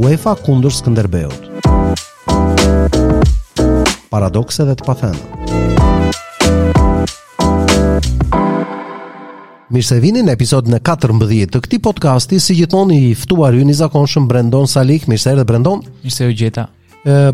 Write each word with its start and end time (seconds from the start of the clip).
UEFA 0.00 0.32
kundër 0.40 0.72
Skënderbeut. 0.72 1.42
Paradokse 4.08 4.64
dhe 4.64 4.72
të 4.80 4.86
pafenë. 4.86 5.20
Mirë 9.70 9.84
se 9.84 10.00
vini 10.00 10.24
në 10.24 10.32
episod 10.38 10.70
në 10.72 10.80
14 10.86 11.52
të 11.52 11.62
këti 11.66 11.82
podcasti, 11.84 12.40
si 12.40 12.56
gjithoni 12.62 12.96
i 13.10 13.12
ftuar 13.12 13.52
ju 13.58 13.68
një 13.68 13.76
zakonshëm 13.82 14.30
Brendon 14.32 14.70
Salik, 14.72 15.04
mirë 15.10 15.20
se 15.26 15.34
erë 15.34 15.42
dhe 15.44 15.48
Brendon. 15.52 15.84
Mirë 16.06 16.16
se 16.16 16.30
ju 16.30 16.50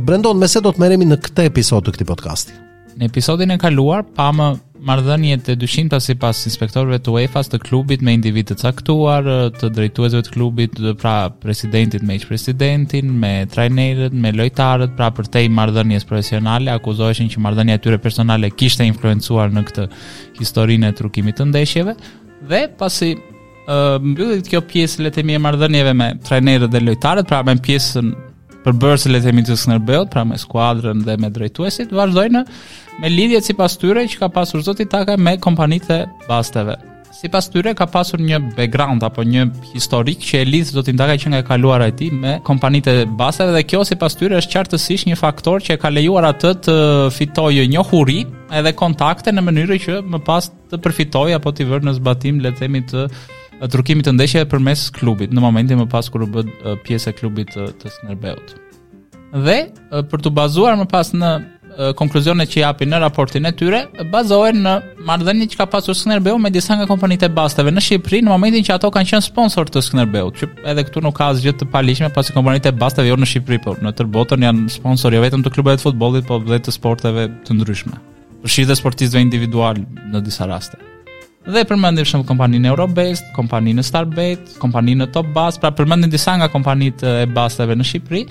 Brendon, 0.03 0.39
me 0.43 0.51
se 0.51 0.61
do 0.63 0.75
të 0.75 0.83
meremi 0.83 1.07
në 1.07 1.23
këte 1.23 1.47
episod 1.53 1.87
të 1.87 1.95
këti 1.95 2.11
podcasti? 2.11 2.63
Në 2.97 3.11
episodin 3.11 3.53
e 3.53 3.59
kaluar, 3.61 4.07
pa 4.17 4.31
më 4.33 4.45
mardhënje 4.89 5.37
të 5.45 5.55
dyshim 5.61 5.89
pasi 5.93 6.15
pas 6.21 6.39
inspektorve 6.49 6.97
të 7.05 7.13
UEFA 7.13 7.43
të 7.45 7.59
klubit 7.61 8.01
me 8.05 8.15
individet 8.17 8.63
saktuar, 8.63 9.27
të 9.53 9.69
drejtuezve 9.77 10.23
të 10.25 10.33
klubit 10.33 10.79
pra 11.03 11.15
presidentit 11.43 12.01
me 12.09 12.17
presidentin, 12.25 13.11
me 13.21 13.35
trajnerët, 13.53 14.17
me 14.17 14.33
lojtarët, 14.33 14.95
pra 14.97 15.11
për 15.13 15.29
te 15.29 15.45
i 15.45 15.53
profesionale, 16.09 16.73
akuzoheshin 16.79 17.29
që 17.29 17.41
marrëdhënia 17.45 17.77
e 17.77 17.83
tyre 17.85 17.99
personale 18.01 18.51
kishte 18.51 18.87
influencuar 18.89 19.53
në 19.53 19.65
këtë 19.69 19.89
historinë 20.41 20.89
e 20.89 20.97
trukimit 21.03 21.37
të 21.37 21.51
ndeshjeve, 21.53 21.97
dhe 22.49 22.63
pasi 22.81 23.13
mbyllit 24.09 24.49
kjo 24.49 24.61
pjesë 24.71 25.03
letemi 25.05 25.35
e 25.37 25.43
marrëdhënieve 25.43 25.93
me 25.99 26.15
trajnerët 26.25 26.73
dhe 26.73 26.81
lojtarët, 26.87 27.29
pra 27.29 27.43
me 27.43 27.59
pjesën 27.61 28.15
përbërës 28.67 28.83
bërë 28.83 29.05
se 29.05 29.15
le 29.15 29.21
themi 29.23 29.45
të 29.47 30.05
pra 30.11 30.25
me 30.27 30.39
skuadrën 30.39 31.05
dhe 31.07 31.15
me 31.23 31.31
drejtuesit, 31.31 31.93
vazhdojnë 31.95 32.43
me 33.01 33.09
lidhjet 33.09 33.45
sipas 33.47 33.77
tyre 33.79 34.07
që 34.09 34.19
ka 34.19 34.29
pasur 34.29 34.63
Zoti 34.63 34.87
Taka 34.87 35.17
me 35.17 35.37
kompanitë 35.39 35.95
e 35.97 36.07
basteve. 36.29 36.75
Sipas 37.17 37.47
tyre 37.49 37.73
ka 37.75 37.87
pasur 37.87 38.19
një 38.21 38.39
background 38.59 39.03
apo 39.07 39.23
një 39.25 39.47
historik 39.73 40.19
që 40.21 40.41
e 40.41 40.45
lidh 40.49 40.73
Zoti 40.75 40.93
Taka 40.99 41.15
që 41.17 41.31
nga 41.31 41.39
e 41.45 41.47
kaluara 41.49 41.87
e 41.89 41.95
tij 41.97 42.11
me 42.13 42.35
kompanitë 42.45 42.91
e 42.91 43.07
basteve 43.17 43.55
dhe 43.57 43.63
kjo 43.71 43.85
sipas 43.89 44.19
tyre 44.19 44.37
është 44.41 44.55
qartësisht 44.57 45.09
një 45.13 45.17
faktor 45.23 45.63
që 45.65 45.77
e 45.77 45.81
ka 45.85 45.93
lejuar 45.95 46.27
atë 46.33 46.53
të 46.67 46.77
fitojë 47.21 47.69
një 47.73 47.87
huri 47.89 48.19
edhe 48.51 48.75
kontakte 48.83 49.31
në 49.33 49.47
mënyrë 49.49 49.79
që 49.87 50.01
më 50.13 50.21
pas 50.29 50.51
të 50.71 50.83
përfitojë 50.85 51.39
apo 51.39 51.55
të 51.57 51.71
vërë 51.71 51.87
në 51.89 51.97
zbatim 52.01 52.43
letemi 52.45 52.83
të 52.91 53.07
drukimit 53.65 54.07
të 54.09 54.13
ndeshjeve 54.15 54.49
përmes 54.53 54.87
klubit 54.95 55.33
në 55.35 55.41
momentin 55.43 55.81
më 55.81 55.89
pas 55.93 56.09
kur 56.13 56.27
u 56.27 56.31
bë 56.31 56.45
pjesë 56.87 57.13
e 57.15 57.21
klubit 57.21 57.55
të, 57.57 57.71
të 57.81 58.39
Dhe 59.37 59.57
për 60.09 60.21
të 60.23 60.31
bazuar 60.33 60.77
më 60.81 60.85
pas 60.89 61.11
në 61.13 61.31
konkluzionet 61.99 62.49
që 62.49 62.61
japin 62.63 62.89
në 62.89 63.01
raportin 63.03 63.45
e 63.45 63.51
tyre, 63.59 63.83
bazohen 64.09 64.63
në 64.65 64.73
marrëdhënien 65.05 65.51
që 65.53 65.59
ka 65.61 65.67
pasur 65.69 65.99
Skënderbeu 65.99 66.39
me 66.41 66.49
disa 66.55 66.77
nga 66.79 66.87
kompanitë 66.89 67.29
e 67.29 67.35
basteve 67.37 67.75
në 67.75 67.83
Shqipëri 67.85 68.23
në 68.25 68.33
momentin 68.33 68.65
që 68.65 68.77
ato 68.79 68.89
kanë 68.95 69.11
qenë 69.11 69.27
sponsor 69.27 69.69
të 69.69 69.83
Skënderbeut, 69.85 70.41
që 70.41 70.49
edhe 70.73 70.87
këtu 70.89 71.03
nuk 71.05 71.19
ka 71.19 71.29
asgjë 71.35 71.53
të 71.61 71.69
paligjshme 71.75 72.09
pasi 72.17 72.33
kompanitë 72.39 72.73
e 72.73 72.79
basteve 72.81 73.11
jo 73.13 73.19
në 73.21 73.29
Shqipëri, 73.35 73.61
por 73.67 73.83
në 73.85 73.93
tërë 73.99 74.15
botën 74.17 74.47
janë 74.49 74.73
sponsor 74.79 75.19
jo 75.19 75.25
vetëm 75.27 75.45
të 75.45 75.53
klubeve 75.59 75.83
të 75.83 75.87
futbollit, 75.91 76.31
por 76.31 76.41
edhe 76.47 76.63
të 76.71 76.77
sporteve 76.79 77.29
të 77.45 77.59
ndryshme. 77.61 78.01
Përshirë 78.47 78.73
dhe 78.73 78.81
sportistëve 78.85 79.27
individual 79.29 79.85
në 80.09 80.25
disa 80.31 80.49
raste 80.49 80.81
dhe 81.55 81.63
përmendim 81.71 82.05
për 82.11 82.25
kompaninë 82.29 82.71
Eurobest, 82.73 83.27
kompaninë 83.37 83.85
Starbet, 83.87 84.51
kompaninë 84.63 85.07
Top 85.15 85.29
pra 85.37 85.71
përmendim 85.79 86.11
disa 86.11 86.35
nga 86.41 86.49
kompanitë 86.51 87.13
e 87.23 87.27
basave 87.31 87.77
në 87.79 87.87
Shqipëri, 87.91 88.23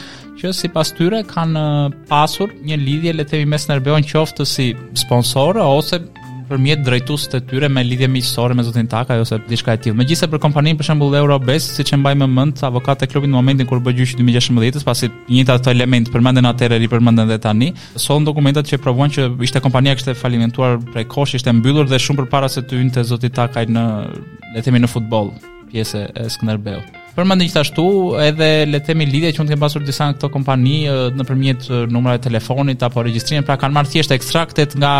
që 0.41 0.51
sipas 0.53 0.91
tyre 0.97 1.23
kanë 1.31 1.59
uh, 1.59 1.95
pasur 2.09 2.51
një 2.67 2.79
lidhje 2.83 3.13
le 3.15 3.23
të 3.23 3.31
themi 3.37 3.53
mes 3.55 3.67
Nerbeon 3.69 4.03
qoftë 4.05 4.45
si 4.49 4.69
sponsor 4.99 5.57
ose 5.63 6.01
përmjet 6.49 6.81
drejtuesit 6.85 7.31
të 7.33 7.39
tyre 7.49 7.69
me 7.71 7.83
lidhje 7.85 8.07
miqësore 8.15 8.55
me 8.57 8.63
zotin 8.65 8.87
Taka 8.91 9.17
ose 9.21 9.37
diçka 9.49 9.75
e 9.75 9.79
tillë. 9.83 9.97
Megjithëse 10.01 10.29
për 10.33 10.41
kompaninë 10.45 10.79
për 10.79 10.87
shembull 10.91 11.17
Eurobest, 11.19 11.73
siç 11.79 11.93
e 11.95 11.99
mbaj 11.99 12.15
më 12.21 12.27
mend, 12.37 12.61
avokate 12.69 13.07
i 13.07 13.11
klubit 13.11 13.31
në 13.31 13.37
momentin 13.39 13.69
kur 13.69 13.81
bë 13.85 13.95
gjyqi 13.97 14.17
2016-s, 14.21 14.85
pasi 14.87 15.09
njëta 15.33 15.57
ato 15.59 15.73
element 15.73 16.11
përmenden 16.13 16.47
atëherë 16.51 16.81
i 16.87 16.91
përmenden 16.93 17.25
edhe 17.29 17.39
tani, 17.47 17.71
son 18.01 18.27
dokumentat 18.27 18.69
që 18.69 18.81
provojnë 18.85 19.17
që 19.17 19.27
ishte 19.47 19.63
kompania 19.65 19.95
kishte 19.97 20.15
falimentuar 20.19 20.77
prej 20.93 21.07
kohësh, 21.13 21.39
ishte 21.41 21.55
mbyllur 21.59 21.89
dhe 21.91 21.99
shumë 22.05 22.23
përpara 22.23 22.49
se 22.53 22.63
të 22.63 22.81
hynte 22.83 23.03
zoti 23.13 23.33
Taka 23.35 23.65
në 23.65 23.87
le 24.11 24.59
të 24.59 24.69
themi 24.69 24.83
në 24.83 24.91
futboll 24.91 25.33
pjesë 25.71 26.07
e 26.13 26.29
Skënderbeut. 26.35 27.04
Përmendin 27.15 27.47
gjithashtu 27.47 27.83
edhe 28.19 28.47
le 28.67 28.79
të 28.81 28.89
themi 28.91 29.05
lidhje 29.07 29.29
që 29.35 29.39
mund 29.41 29.49
të 29.49 29.53
kenë 29.55 29.61
pasur 29.63 29.83
disa 29.87 30.09
këto 30.17 30.27
kompani 30.33 30.73
nëpërmjet 31.15 31.69
numrave 31.93 32.19
të 32.19 32.27
telefonit 32.27 32.83
apo 32.83 33.03
regjistrimit, 33.07 33.45
pra 33.47 33.55
kanë 33.61 33.75
marrë 33.77 33.93
thjesht 33.93 34.11
ekstraktet 34.17 34.75
nga 34.83 34.91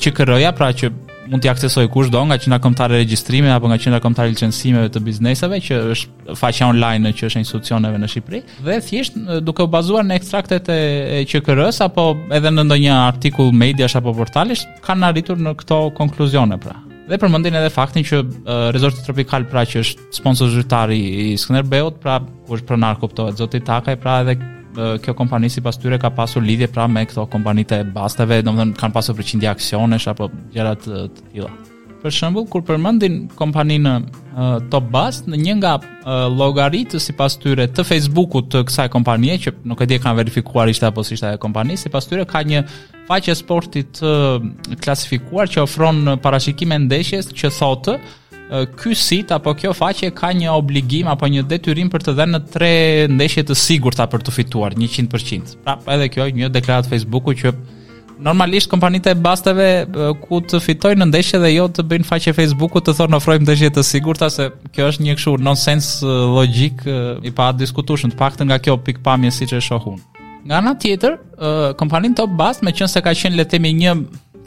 QKR-ja, 0.00 0.50
pra 0.58 0.68
që 0.76 0.90
mund 1.32 1.40
të 1.40 1.48
aksesoj 1.54 1.86
kushdo 1.94 2.20
nga 2.28 2.36
qendra 2.42 2.58
kombëtare 2.60 2.98
regjistrimi 3.00 3.48
apo 3.54 3.70
nga 3.72 3.80
qendra 3.80 4.02
kombëtare 4.04 4.34
licencimeve 4.34 4.90
të 4.92 5.02
bizneseve 5.06 5.62
që 5.70 5.80
është 5.94 6.36
faqja 6.42 6.68
online 6.74 7.14
që 7.16 7.30
është 7.30 7.42
institucioneve 7.44 8.02
në 8.02 8.10
Shqipëri 8.12 8.42
dhe 8.68 8.76
thjesht 8.90 9.16
duke 9.46 9.64
u 9.64 9.72
bazuar 9.72 10.04
në 10.04 10.18
ekstraktet 10.20 10.68
e 10.76 11.22
QKR-s 11.30 11.80
apo 11.88 12.10
edhe 12.36 12.52
në 12.52 12.66
ndonjë 12.68 12.94
artikull 12.98 13.52
mediash 13.62 13.96
apo 14.02 14.12
portalesh 14.20 14.66
kanë 14.84 15.08
arritur 15.12 15.40
në 15.40 15.56
këto 15.62 15.84
konkluzione 15.96 16.60
pra 16.60 16.82
dhe 17.12 17.18
përmendin 17.20 17.58
edhe 17.58 17.70
faktin 17.72 18.04
që 18.08 18.18
uh, 18.22 18.66
Resorti 18.72 19.02
Tropical 19.04 19.44
pra 19.50 19.66
që 19.68 19.82
është 19.84 20.06
sponsor 20.16 20.48
zyrtar 20.54 20.92
i 20.96 21.02
Skënderbeut, 21.40 21.98
pra 22.00 22.18
ku 22.24 22.56
është 22.56 22.68
pronar 22.72 22.98
kuptohet 23.02 23.40
zoti 23.40 23.60
Takaj, 23.68 24.00
pra 24.04 24.18
edhe 24.24 24.38
kjo 25.04 25.12
kompani 25.12 25.50
sipas 25.52 25.76
tyre 25.76 25.98
ka 26.00 26.08
pasur 26.16 26.40
lidhje 26.46 26.64
pra 26.72 26.86
me 26.88 27.02
këto 27.04 27.26
kompanitë 27.34 27.82
e 27.82 27.88
basteve, 27.98 28.38
domethënë 28.46 28.78
kanë 28.80 28.96
pasur 28.96 29.18
përqindje 29.18 29.50
aksionesh 29.52 30.08
apo 30.14 30.30
gjëra 30.56 30.72
të 30.86 31.02
tilla 31.26 31.50
për 32.02 32.14
shembull 32.16 32.48
kur 32.50 32.64
përmendin 32.66 33.20
kompaninë 33.38 33.92
uh, 34.02 34.56
Topbus 34.72 35.22
në 35.30 35.38
një 35.42 35.54
nga 35.60 35.74
uh, 35.78 36.26
llogaritë 36.34 37.00
sipas 37.02 37.36
tyre 37.40 37.68
të 37.70 37.84
Facebookut 37.86 38.50
të 38.52 38.64
kësaj 38.68 38.88
kompanie 38.92 39.38
që 39.44 39.54
nuk 39.70 39.82
e 39.82 39.88
di 39.92 40.00
kanë 40.02 40.18
verifikuar 40.22 40.70
ishte 40.72 40.88
apo 40.90 41.04
ishte 41.06 41.30
ajo 41.30 41.40
kompani 41.42 41.78
sipas 41.80 42.10
tyre 42.10 42.26
ka 42.30 42.42
një 42.48 42.64
faqe 43.08 43.36
sporti 43.38 43.84
të 44.00 44.08
uh, 44.08 44.48
klasifikuar 44.82 45.50
që 45.54 45.62
ofron 45.66 46.16
parashikime 46.24 46.80
ndeshjes 46.88 47.30
që 47.38 47.54
thotë 47.60 47.96
ky 48.76 48.92
sit 48.98 49.30
apo 49.32 49.54
kjo 49.56 49.70
faqe 49.72 50.10
ka 50.12 50.28
një 50.36 50.50
obligim 50.52 51.06
apo 51.08 51.24
një 51.32 51.46
detyrim 51.48 51.88
për 51.92 52.02
të 52.06 52.12
dhënë 52.18 52.40
tre 52.52 52.68
ndeshje 53.08 53.46
të 53.48 53.56
sigurta 53.56 54.04
për 54.12 54.26
të 54.26 54.34
fituar 54.36 54.76
100%. 54.76 55.54
Pra, 55.64 55.78
edhe 55.94 56.10
kjo 56.12 56.26
një 56.36 56.50
deklaratë 56.52 56.90
Facebooku 56.92 57.32
që 57.40 57.54
Normalisht 58.20 58.68
kompanitë 58.70 59.12
e 59.12 59.16
basteve 59.18 59.66
ku 60.24 60.40
të 60.44 60.58
fitojnë 60.62 61.00
në 61.04 61.08
ndeshje 61.08 61.38
dhe 61.42 61.50
jo 61.54 61.66
të 61.72 61.84
bëjnë 61.88 62.08
faqe 62.08 62.34
Facebooku 62.36 62.82
të 62.84 62.94
thonë 62.98 63.16
ofrojmë 63.18 63.46
ndeshje 63.46 63.70
të 63.76 63.84
sigurta 63.88 64.28
se 64.32 64.48
kjo 64.74 64.88
është 64.92 65.06
një 65.06 65.16
kështu 65.18 65.34
nonsense 65.42 66.06
logjik 66.06 66.84
i 67.24 67.32
pa 67.36 67.50
diskutueshëm 67.56 68.12
të 68.12 68.20
paktën 68.20 68.50
nga 68.50 68.58
kjo 68.62 68.76
pikpamje 68.84 69.30
siç 69.38 69.54
e 69.56 69.60
shohun. 69.64 69.98
Nga 70.44 70.58
ana 70.58 70.74
tjetër, 70.78 71.16
kompanin 71.80 72.14
top 72.18 72.30
bast 72.38 72.62
me 72.66 72.72
qënë 72.74 72.90
se 72.90 73.02
ka 73.02 73.14
qenë 73.16 73.38
le 73.40 73.44
të 73.46 73.56
themi 73.56 73.72
një 73.80 73.94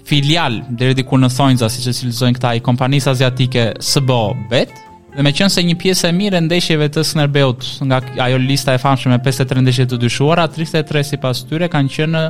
filial 0.05 0.61
deri 0.69 0.93
diku 1.01 1.17
në 1.17 1.31
Thonjza 1.33 1.69
siç 1.71 1.87
e 1.89 1.95
cilësojnë 1.99 2.37
këta 2.37 2.53
i 2.59 2.65
kompanisë 2.65 3.09
aziatike 3.15 3.69
SBO 3.81 4.35
Bet 4.51 4.69
dhe 5.15 5.23
me 5.23 5.31
qënë 5.33 5.53
se 5.53 5.63
një 5.63 5.77
pjesë 5.79 6.11
e 6.11 6.15
mirë 6.15 6.37
e 6.37 6.43
ndeshjeve 6.45 6.89
të 6.91 7.01
Skënderbeut 7.07 7.63
nga 7.87 8.01
ajo 8.27 8.37
lista 8.43 8.75
e 8.75 8.81
famshme 8.83 9.15
me 9.15 9.21
53 9.23 9.63
ndeshje 9.63 9.85
të 9.89 9.99
dyshuara, 10.03 10.45
33 10.51 11.07
sipas 11.15 11.41
tyre 11.47 11.71
kanë 11.71 11.93
qenë 11.95 12.23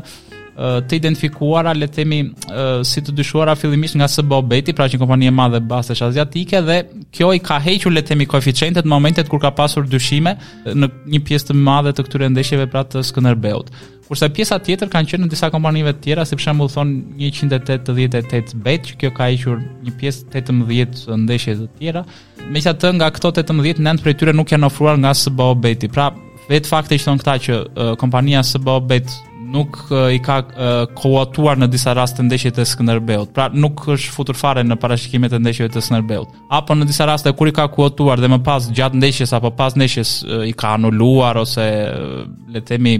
të 0.55 0.95
identifikuara 1.01 1.73
le 1.75 1.87
të 1.89 1.95
themi 1.99 2.19
si 2.87 3.01
të 3.03 3.13
dyshuara 3.17 3.55
fillimisht 3.59 3.97
nga 3.99 4.07
SBO 4.07 4.41
Beti, 4.47 4.73
pra 4.73 4.87
që 4.87 4.95
një 4.95 5.01
kompani 5.01 5.27
e 5.27 5.33
madhe 5.35 5.59
bazash 5.59 6.03
aziatike 6.07 6.61
dhe 6.63 6.77
kjo 7.15 7.33
i 7.35 7.41
ka 7.43 7.57
hequr 7.59 7.91
le 7.91 8.01
të 8.03 8.13
themi 8.13 8.25
koeficientet 8.31 8.87
në 8.87 8.93
momentet 8.93 9.27
kur 9.31 9.41
ka 9.43 9.51
pasur 9.51 9.83
dyshime 9.91 10.35
në 10.65 10.87
një 11.11 11.21
pjesë 11.27 11.49
të 11.49 11.57
madhe 11.67 11.91
të 11.93 12.05
këtyre 12.07 12.29
ndeshjeve 12.31 12.69
pra 12.71 12.85
të 12.87 13.03
Skënderbeut. 13.09 13.67
Kurse 14.05 14.29
pjesa 14.29 14.59
tjetër 14.61 14.87
kanë 14.93 15.09
qenë 15.11 15.25
në 15.25 15.31
disa 15.33 15.49
kompanive 15.51 15.91
të 15.97 16.03
tjera, 16.05 16.25
si 16.29 16.37
për 16.37 16.43
shembull 16.45 16.69
thon 16.71 16.91
188 17.17 18.53
bet, 18.61 18.85
që 18.89 18.95
kjo 19.01 19.09
ka 19.17 19.27
hequr 19.33 19.59
një 19.83 19.95
pjesë 19.99 20.27
18 20.31 21.13
ndeshje 21.25 21.57
të 21.63 21.67
tjera. 21.79 22.05
Megjithatë 22.45 22.93
nga 22.99 23.09
këto 23.15 23.33
18 23.41 23.81
nënt 23.81 24.05
prej 24.05 24.13
tyre 24.21 24.35
nuk 24.37 24.53
janë 24.53 24.69
ofruar 24.69 25.01
nga 25.01 25.11
SBO 25.17 25.51
Beti. 25.55 25.89
Pra, 25.91 26.13
Vet 26.45 26.67
fakti 26.69 26.99
që 27.01 27.01
thon 27.07 27.17
këta 27.17 27.33
që 27.41 27.53
uh, 27.57 27.93
kompania 27.97 28.43
SBO 28.45 28.75
Bet 28.85 29.09
nuk 29.55 29.77
i 30.15 30.19
ka 30.25 30.37
kohatuar 30.97 31.59
në 31.61 31.69
disa 31.73 31.93
raste 31.97 32.23
ndeshjet 32.25 32.59
e 32.61 32.65
Skënderbeut. 32.69 33.31
Pra 33.35 33.47
nuk 33.53 33.85
është 33.95 34.13
futur 34.15 34.37
fare 34.39 34.63
në 34.67 34.77
parashikimet 34.83 35.35
e 35.37 35.41
ndeshjeve 35.43 35.73
të 35.77 35.85
Skënderbeut. 35.85 36.33
Apo 36.59 36.75
në 36.77 36.87
disa 36.89 37.07
raste 37.09 37.33
kur 37.37 37.51
i 37.51 37.55
ka 37.55 37.67
kohatuar 37.77 38.21
dhe 38.23 38.31
më 38.35 38.41
pas 38.47 38.67
gjatë 38.79 38.99
ndeshjes 39.01 39.33
apo 39.39 39.53
pas 39.59 39.77
ndeshjes 39.79 40.15
i 40.49 40.53
ka 40.59 40.75
anuluar 40.79 41.41
ose 41.45 41.69
le 42.51 42.61
të 42.61 42.69
themi 42.75 42.97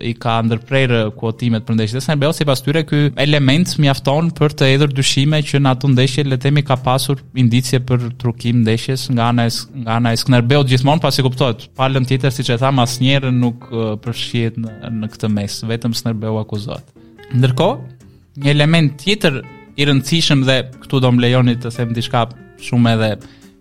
i 0.00 0.12
ka 0.18 0.36
ndërprerë 0.46 1.00
kuotimet 1.18 1.64
për 1.66 1.74
ndeshjet 1.76 1.98
e 1.98 2.00
SNB 2.00 2.24
ose 2.28 2.44
pas 2.48 2.60
tyre 2.64 2.82
ky 2.88 3.00
element 3.20 3.74
mjafton 3.82 4.30
për 4.36 4.54
të 4.56 4.68
hedhur 4.70 4.92
dyshime 4.96 5.42
që 5.46 5.60
në 5.60 5.72
atë 5.74 5.90
ndeshje 5.92 6.24
le 6.28 6.36
të 6.38 6.42
themi 6.46 6.62
ka 6.66 6.76
pasur 6.84 7.20
indicie 7.38 7.80
për 7.84 8.08
trukim 8.20 8.62
ndeshjes 8.64 9.08
nga 9.12 9.28
ana 9.34 9.48
nga 9.50 9.96
ana 10.00 10.12
e 10.14 10.20
Skënderbeut 10.22 10.70
gjithmonë 10.70 11.02
pasi 11.04 11.24
kuptohet 11.26 11.66
palën 11.76 12.06
tjetër 12.08 12.32
siç 12.32 12.50
e 12.54 12.58
tham 12.62 12.78
asnjëherë 12.82 13.32
nuk 13.36 13.68
përfshihet 14.04 14.58
në, 14.60 14.94
në 15.00 15.12
këtë 15.12 15.32
mes 15.36 15.60
vetëm 15.70 15.96
Skënderbeu 15.98 16.40
akuzohet 16.40 17.36
ndërkohë 17.36 18.40
një 18.42 18.52
element 18.56 18.96
tjetër 19.02 19.42
i 19.80 19.86
rëndësishëm 19.88 20.46
dhe 20.48 20.60
këtu 20.86 21.00
do 21.04 21.12
më 21.12 21.56
të 21.62 21.74
them 21.76 21.92
diçka 21.94 22.26
shumë 22.62 22.96
edhe 22.96 23.12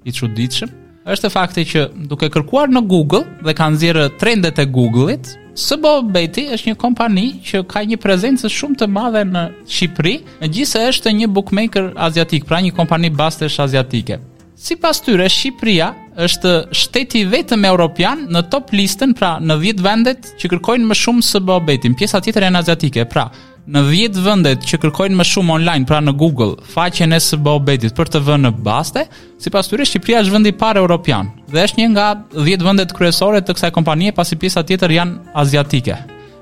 i 0.09 0.15
çuditshëm 0.15 0.79
është 1.11 1.29
fakti 1.33 1.63
që 1.65 1.85
duke 2.07 2.29
kërkuar 2.29 2.69
në 2.69 2.83
Google 2.87 3.25
dhe 3.43 3.53
kanë 3.57 3.73
nxjerrë 3.75 4.03
trendet 4.21 4.59
e 4.61 4.65
Google-it, 4.69 5.25
Së 5.59 5.75
Beti 6.13 6.45
është 6.55 6.69
një 6.71 6.75
kompani 6.79 7.25
që 7.43 7.63
ka 7.67 7.81
një 7.83 7.97
prezencë 7.99 8.49
shumë 8.49 8.77
të 8.79 8.87
madhe 8.87 9.23
në 9.27 9.41
Shqipëri, 9.67 10.13
në 10.39 10.47
gjithë 10.55 10.83
është 10.89 11.11
një 11.11 11.27
bookmaker 11.35 11.89
aziatik, 12.05 12.45
pra 12.47 12.61
një 12.63 12.71
kompani 12.77 13.09
bastesh 13.09 13.59
aziatike. 13.59 14.19
Si 14.55 14.75
pas 14.77 14.95
tyre, 15.01 15.25
Shqipëria 15.27 15.89
është 16.21 16.51
shteti 16.71 17.23
vetëm 17.27 17.65
europian 17.65 18.27
në 18.31 18.45
top 18.53 18.71
listën, 18.77 19.13
pra 19.17 19.39
në 19.41 19.57
10 19.63 19.83
vendet 19.83 20.33
që 20.39 20.51
kërkojnë 20.53 20.87
më 20.91 20.99
shumë 21.03 21.25
së 21.27 21.43
Beti, 21.67 21.91
pjesa 21.99 22.21
tjetër 22.21 22.43
e 22.43 22.49
në 22.53 22.63
aziatike, 22.63 23.05
pra 23.09 23.27
në 23.69 23.81
10 23.93 24.17
vendet 24.25 24.63
që 24.65 24.79
kërkojnë 24.81 25.17
më 25.19 25.25
shumë 25.27 25.53
online, 25.53 25.85
pra 25.85 25.99
në 26.01 26.15
Google, 26.17 26.55
faqen 26.73 27.13
e 27.13 27.19
SBO 27.21 27.59
Betit 27.61 27.93
për 27.97 28.09
të 28.15 28.21
vënë 28.25 28.51
baste, 28.65 29.03
sipas 29.41 29.69
tyre 29.69 29.85
Shqipëria 29.85 30.23
është 30.23 30.33
vendi 30.33 30.53
i 30.53 30.57
parë 30.57 30.81
europian. 30.81 31.29
Dhe 31.51 31.63
është 31.67 31.81
një 31.83 31.89
nga 31.93 32.07
10 32.33 32.65
vendet 32.67 32.95
kryesore 32.97 33.41
të 33.41 33.55
kësaj 33.57 33.71
kompanie, 33.75 34.13
pasi 34.17 34.37
pjesa 34.41 34.63
tjetër 34.65 34.95
janë 34.97 35.35
aziatike. 35.43 35.99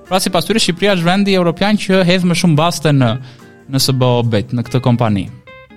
Pra 0.08 0.20
sipas 0.24 0.48
tyre 0.48 0.62
Shqipëria 0.64 0.96
është 0.96 1.08
vendi 1.10 1.36
europian 1.36 1.78
që 1.80 2.06
hedh 2.08 2.24
më 2.32 2.40
shumë 2.40 2.58
baste 2.62 2.96
në 2.96 3.12
në 3.70 3.78
SBO 3.84 4.16
Bet 4.26 4.56
në 4.56 4.64
këtë 4.66 4.80
kompani. 4.88 5.28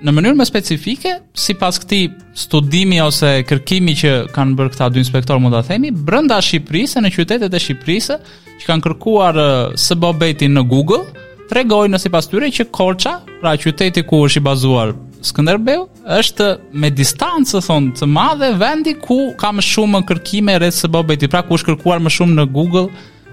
Në 0.02 0.10
mënyrë 0.16 0.38
më 0.40 0.44
specifike, 0.48 1.10
si 1.38 1.52
pas 1.60 1.76
këti 1.78 2.06
studimi 2.40 2.96
ose 3.04 3.42
kërkimi 3.46 3.92
që 4.00 4.12
kanë 4.34 4.56
bërë 4.58 4.72
këta 4.74 4.88
dy 4.94 4.98
inspektor 5.02 5.38
mund 5.42 5.54
të 5.58 5.66
themi, 5.68 5.90
brënda 5.94 6.38
Shqipërisë, 6.42 7.02
në 7.04 7.10
qytetet 7.14 7.52
e 7.54 7.60
Shqipërisë, 7.62 8.16
që 8.62 8.66
kanë 8.70 8.86
kërkuar 8.88 9.38
së 9.78 9.98
bobetin 10.02 10.56
në 10.58 10.64
Google, 10.72 11.04
tregoj 11.52 11.90
nëse 11.92 12.08
pas 12.12 12.24
tyre 12.30 12.48
që 12.54 12.64
Korça, 12.72 13.18
pra 13.42 13.52
qyteti 13.60 14.06
ku 14.08 14.22
është 14.26 14.40
i 14.40 14.44
bazuar 14.48 14.92
Skënderbeu, 15.22 15.84
është 16.18 16.46
me 16.82 16.88
distancë 16.98 17.60
thonë 17.68 17.92
të 18.00 18.08
madhe 18.10 18.48
vendi 18.58 18.94
ku 19.04 19.18
ka 19.38 19.50
më 19.54 19.64
shumë 19.68 20.00
kërkime 20.08 20.56
rreth 20.58 20.78
së 20.80 20.90
Bobeti, 20.90 21.28
pra 21.30 21.44
ku 21.46 21.58
është 21.58 21.74
kërkuar 21.74 22.00
më 22.02 22.14
shumë 22.16 22.38
në 22.40 22.46
Google, 22.56 22.86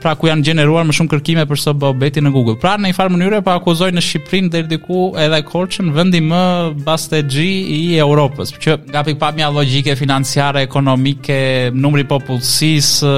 pra 0.03 0.13
ku 0.15 0.27
janë 0.29 0.45
gjeneruar 0.49 0.85
më 0.87 0.95
shumë 0.99 1.09
kërkime 1.15 1.45
për 1.49 1.61
së 1.63 1.73
Bobeti 1.81 2.21
në 2.21 2.31
Google. 2.35 2.59
Pra 2.61 2.75
në 2.79 2.91
një 2.91 2.97
farë 2.99 3.15
mënyre 3.15 3.39
po 3.45 3.55
akuzojnë 3.57 3.97
në 3.97 4.03
Shqipërinë 4.05 4.53
deri 4.57 4.69
diku 4.75 5.01
edhe 5.23 5.39
Korçën, 5.49 5.89
vendi 5.97 6.21
më 6.29 6.41
bastexhi 6.85 7.49
i 7.73 7.79
Evropës, 8.03 8.53
që 8.61 8.75
nga 8.91 9.03
pikpamja 9.07 9.49
logjike 9.55 9.95
financiare, 9.99 10.61
ekonomike, 10.69 11.39
numri 11.73 12.05
popullsisë, 12.09 13.15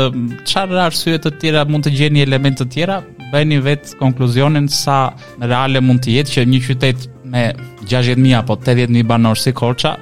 çfarë 0.47 0.79
arsye 0.87 1.19
të 1.21 1.33
tjera 1.43 1.65
mund 1.69 1.89
të 1.89 1.97
gjeni 1.99 2.23
elemente 2.29 2.63
të 2.63 2.73
tjera, 2.77 3.01
bëni 3.31 3.57
vetë 3.63 3.95
konkluzionin 4.01 4.67
sa 4.71 4.97
reale 5.39 5.81
mund 5.83 6.03
të 6.03 6.17
jetë 6.17 6.35
që 6.35 6.45
një 6.51 6.61
qytet 6.67 7.05
me 7.31 7.45
60.000 7.87 8.33
apo 8.41 8.57
80.000 8.59 9.07
banor 9.09 9.39
si 9.39 9.53
Korça 9.55 9.95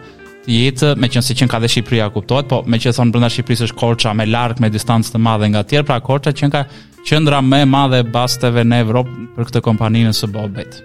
të 0.46 0.56
jetë 0.56 0.92
me 1.00 1.10
qënë 1.12 1.26
se 1.30 1.36
qënë 1.38 1.52
ka 1.52 1.60
dhe 1.62 1.70
Shqipëria 1.70 2.10
kuptohet, 2.16 2.48
po 2.50 2.62
me 2.66 2.80
që 2.82 2.96
thonë 2.96 3.14
brënda 3.16 3.30
Shqipërisë 3.34 3.68
është 3.70 3.80
Korça 3.82 4.14
me 4.18 4.26
larg 4.30 4.62
me 4.64 4.72
distancë 4.74 5.14
të 5.14 5.22
madhe 5.26 5.50
nga 5.54 5.64
tjerë, 5.72 5.88
pra 5.92 6.00
Korça 6.06 6.34
që 6.34 6.50
ka 6.54 6.64
qëndra 7.08 7.42
me 7.46 7.64
madhe 7.70 8.02
basteve 8.14 8.64
në 8.66 8.82
Evropë 8.86 9.18
për 9.36 9.50
këtë 9.52 9.62
kompaninë 9.68 10.14
së 10.16 10.30
Bobet. 10.34 10.80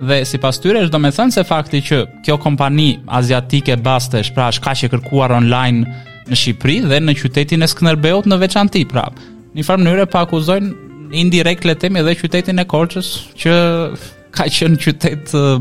Dhe 0.00 0.22
si 0.24 0.40
pas 0.40 0.56
tyre 0.56 0.80
është 0.86 0.94
do 0.94 1.02
me 1.02 1.10
thënë 1.12 1.34
se 1.36 1.44
fakti 1.44 1.82
që 1.84 1.98
kjo 2.24 2.36
kompani 2.40 2.94
aziatike 3.18 3.76
bastesh, 3.84 4.30
pra 4.32 4.46
është 4.48 4.64
ka 4.64 4.72
që 4.80 4.90
kërkuar 4.94 5.34
online 5.36 5.84
në 6.30 6.38
Shqipëri 6.38 6.78
dhe 6.88 7.02
në 7.02 7.16
qytetin 7.20 7.66
e 7.66 7.68
Skënderbeut 7.68 8.30
në 8.30 8.40
veçanti, 8.46 8.86
pra. 8.88 9.10
Në 9.50 9.58
një 9.60 9.66
mënyrë 9.68 10.06
pa 10.12 10.22
akuzojnë 10.24 10.88
indirekt 11.12 11.64
le 11.68 11.74
temi 11.78 12.00
edhe 12.02 12.14
qytetin 12.18 12.62
e 12.62 12.66
Korçës 12.70 13.10
që 13.42 13.54
ka 14.30 14.44
qenë 14.46 14.76
qytet 14.78 15.32
uh, 15.34 15.58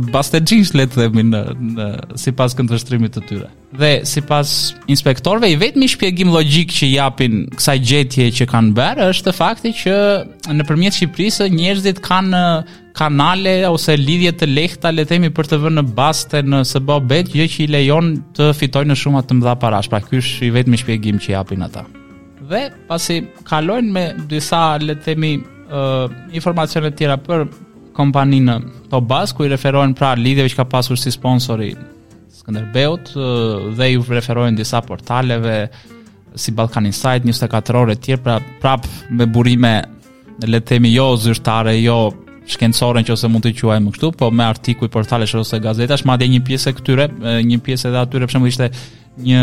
le 0.77 0.85
të 0.85 0.95
themi 0.95 1.23
në, 1.25 1.39
në 1.77 1.87
sipas 2.21 2.53
këndvështrimit 2.57 3.15
të 3.15 3.21
tyre. 3.31 3.49
Dhe 3.81 3.91
sipas 4.09 4.51
inspektorëve 4.93 5.49
i 5.49 5.55
vetmi 5.61 5.87
shpjegim 5.89 6.29
logjik 6.33 6.69
që 6.73 6.85
japin 6.91 7.43
kësaj 7.55 7.77
gjetje 7.79 8.29
që 8.39 8.45
kanë 8.51 8.73
bërë 8.77 9.09
është 9.15 9.33
fakti 9.41 9.73
që 9.79 9.95
nëpërmjet 10.53 10.99
Shqipërisë 10.99 11.49
njerëzit 11.53 12.01
kanë 12.05 12.43
kanale 12.99 13.55
ose 13.73 13.95
lidhje 13.97 14.35
të 14.37 14.51
lehta 14.53 14.93
le 14.93 15.01
të 15.07 15.15
themi 15.15 15.33
për 15.37 15.49
të 15.49 15.61
vënë 15.65 15.77
në 15.81 15.95
baste 15.97 16.43
në 16.45 16.61
SBB 16.69 17.21
gjë 17.33 17.49
që 17.55 17.63
i 17.65 17.71
lejon 17.73 18.15
të 18.37 18.51
fitojnë 18.61 18.97
shumë 19.01 19.25
të 19.29 19.39
mëdha 19.41 19.57
parash. 19.65 19.89
Pra 19.89 20.03
ky 20.05 20.21
është 20.21 20.45
i 20.45 20.51
vetmi 20.59 20.77
shpjegim 20.81 21.17
që 21.21 21.37
japin 21.39 21.65
ata 21.65 21.87
dhe 22.49 22.65
pasi 22.89 23.17
kalojnë 23.49 23.91
me 23.93 24.05
disa 24.31 24.63
le 24.81 24.95
të 24.97 25.03
themi 25.11 25.33
informacione 26.39 26.89
të 26.91 26.97
tjera 26.97 27.17
për 27.21 27.43
kompaninë 27.97 28.57
Tobas 28.89 29.35
ku 29.37 29.45
i 29.45 29.51
referohen 29.51 29.93
pra 29.97 30.15
lidhjeve 30.17 30.49
që 30.55 30.63
ka 30.63 30.65
pasur 30.71 30.97
si 30.97 31.11
sponsori 31.13 31.69
Skënderbeut 32.39 33.13
dhe 33.77 33.89
i 33.93 33.99
referohen 34.15 34.57
disa 34.57 34.81
portaleve 34.81 35.59
si 36.39 36.53
Balkan 36.57 36.89
Insight 36.89 37.25
24 37.27 37.83
orë 37.83 37.95
etj 37.97 38.17
pra 38.23 38.39
prap 38.63 38.87
me 39.11 39.25
burime 39.29 39.75
le 40.41 40.59
të 40.61 40.69
themi 40.73 40.91
jo 40.93 41.05
zyrtare 41.21 41.75
jo 41.83 41.99
shkencore 42.49 43.01
nëse 43.05 43.29
mund 43.29 43.45
të 43.45 43.51
quajmë 43.59 43.93
kështu 43.93 44.11
po 44.17 44.29
me 44.33 44.45
artikuj 44.47 44.89
portalesh 44.93 45.35
ose 45.37 45.59
gazetash 45.61 46.05
madje 46.09 46.29
një 46.33 46.41
pjesë 46.49 46.73
këtyre 46.79 47.09
një 47.45 47.59
pjesë 47.65 47.91
edhe 47.91 48.01
atyre 48.05 48.25
për 48.29 48.33
shembull 48.37 48.53
ishte 48.53 48.71
një 49.19 49.41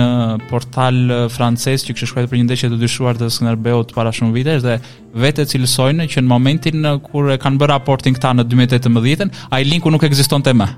portal 0.50 0.98
francez 1.32 1.84
që 1.84 1.92
kishte 1.94 2.08
shkruar 2.10 2.28
për 2.30 2.38
një 2.40 2.44
ndeshje 2.48 2.70
të 2.72 2.78
dyshuar 2.80 3.18
të 3.20 3.28
Skënderbeut 3.32 3.92
para 3.96 4.12
shumë 4.14 4.32
vitesh 4.38 4.62
dhe 4.64 4.76
vetë 5.20 5.44
cilësojnë 5.50 6.06
që 6.12 6.22
në 6.24 6.30
momentin 6.30 6.86
kur 7.04 7.28
e 7.34 7.38
kanë 7.40 7.60
bërë 7.60 7.72
raportin 7.74 8.16
këta 8.16 8.32
në 8.38 8.46
2018-ën, 8.50 9.32
ai 9.54 9.62
linku 9.68 9.92
nuk 9.92 10.04
ekzistonte 10.08 10.54
më. 10.56 10.68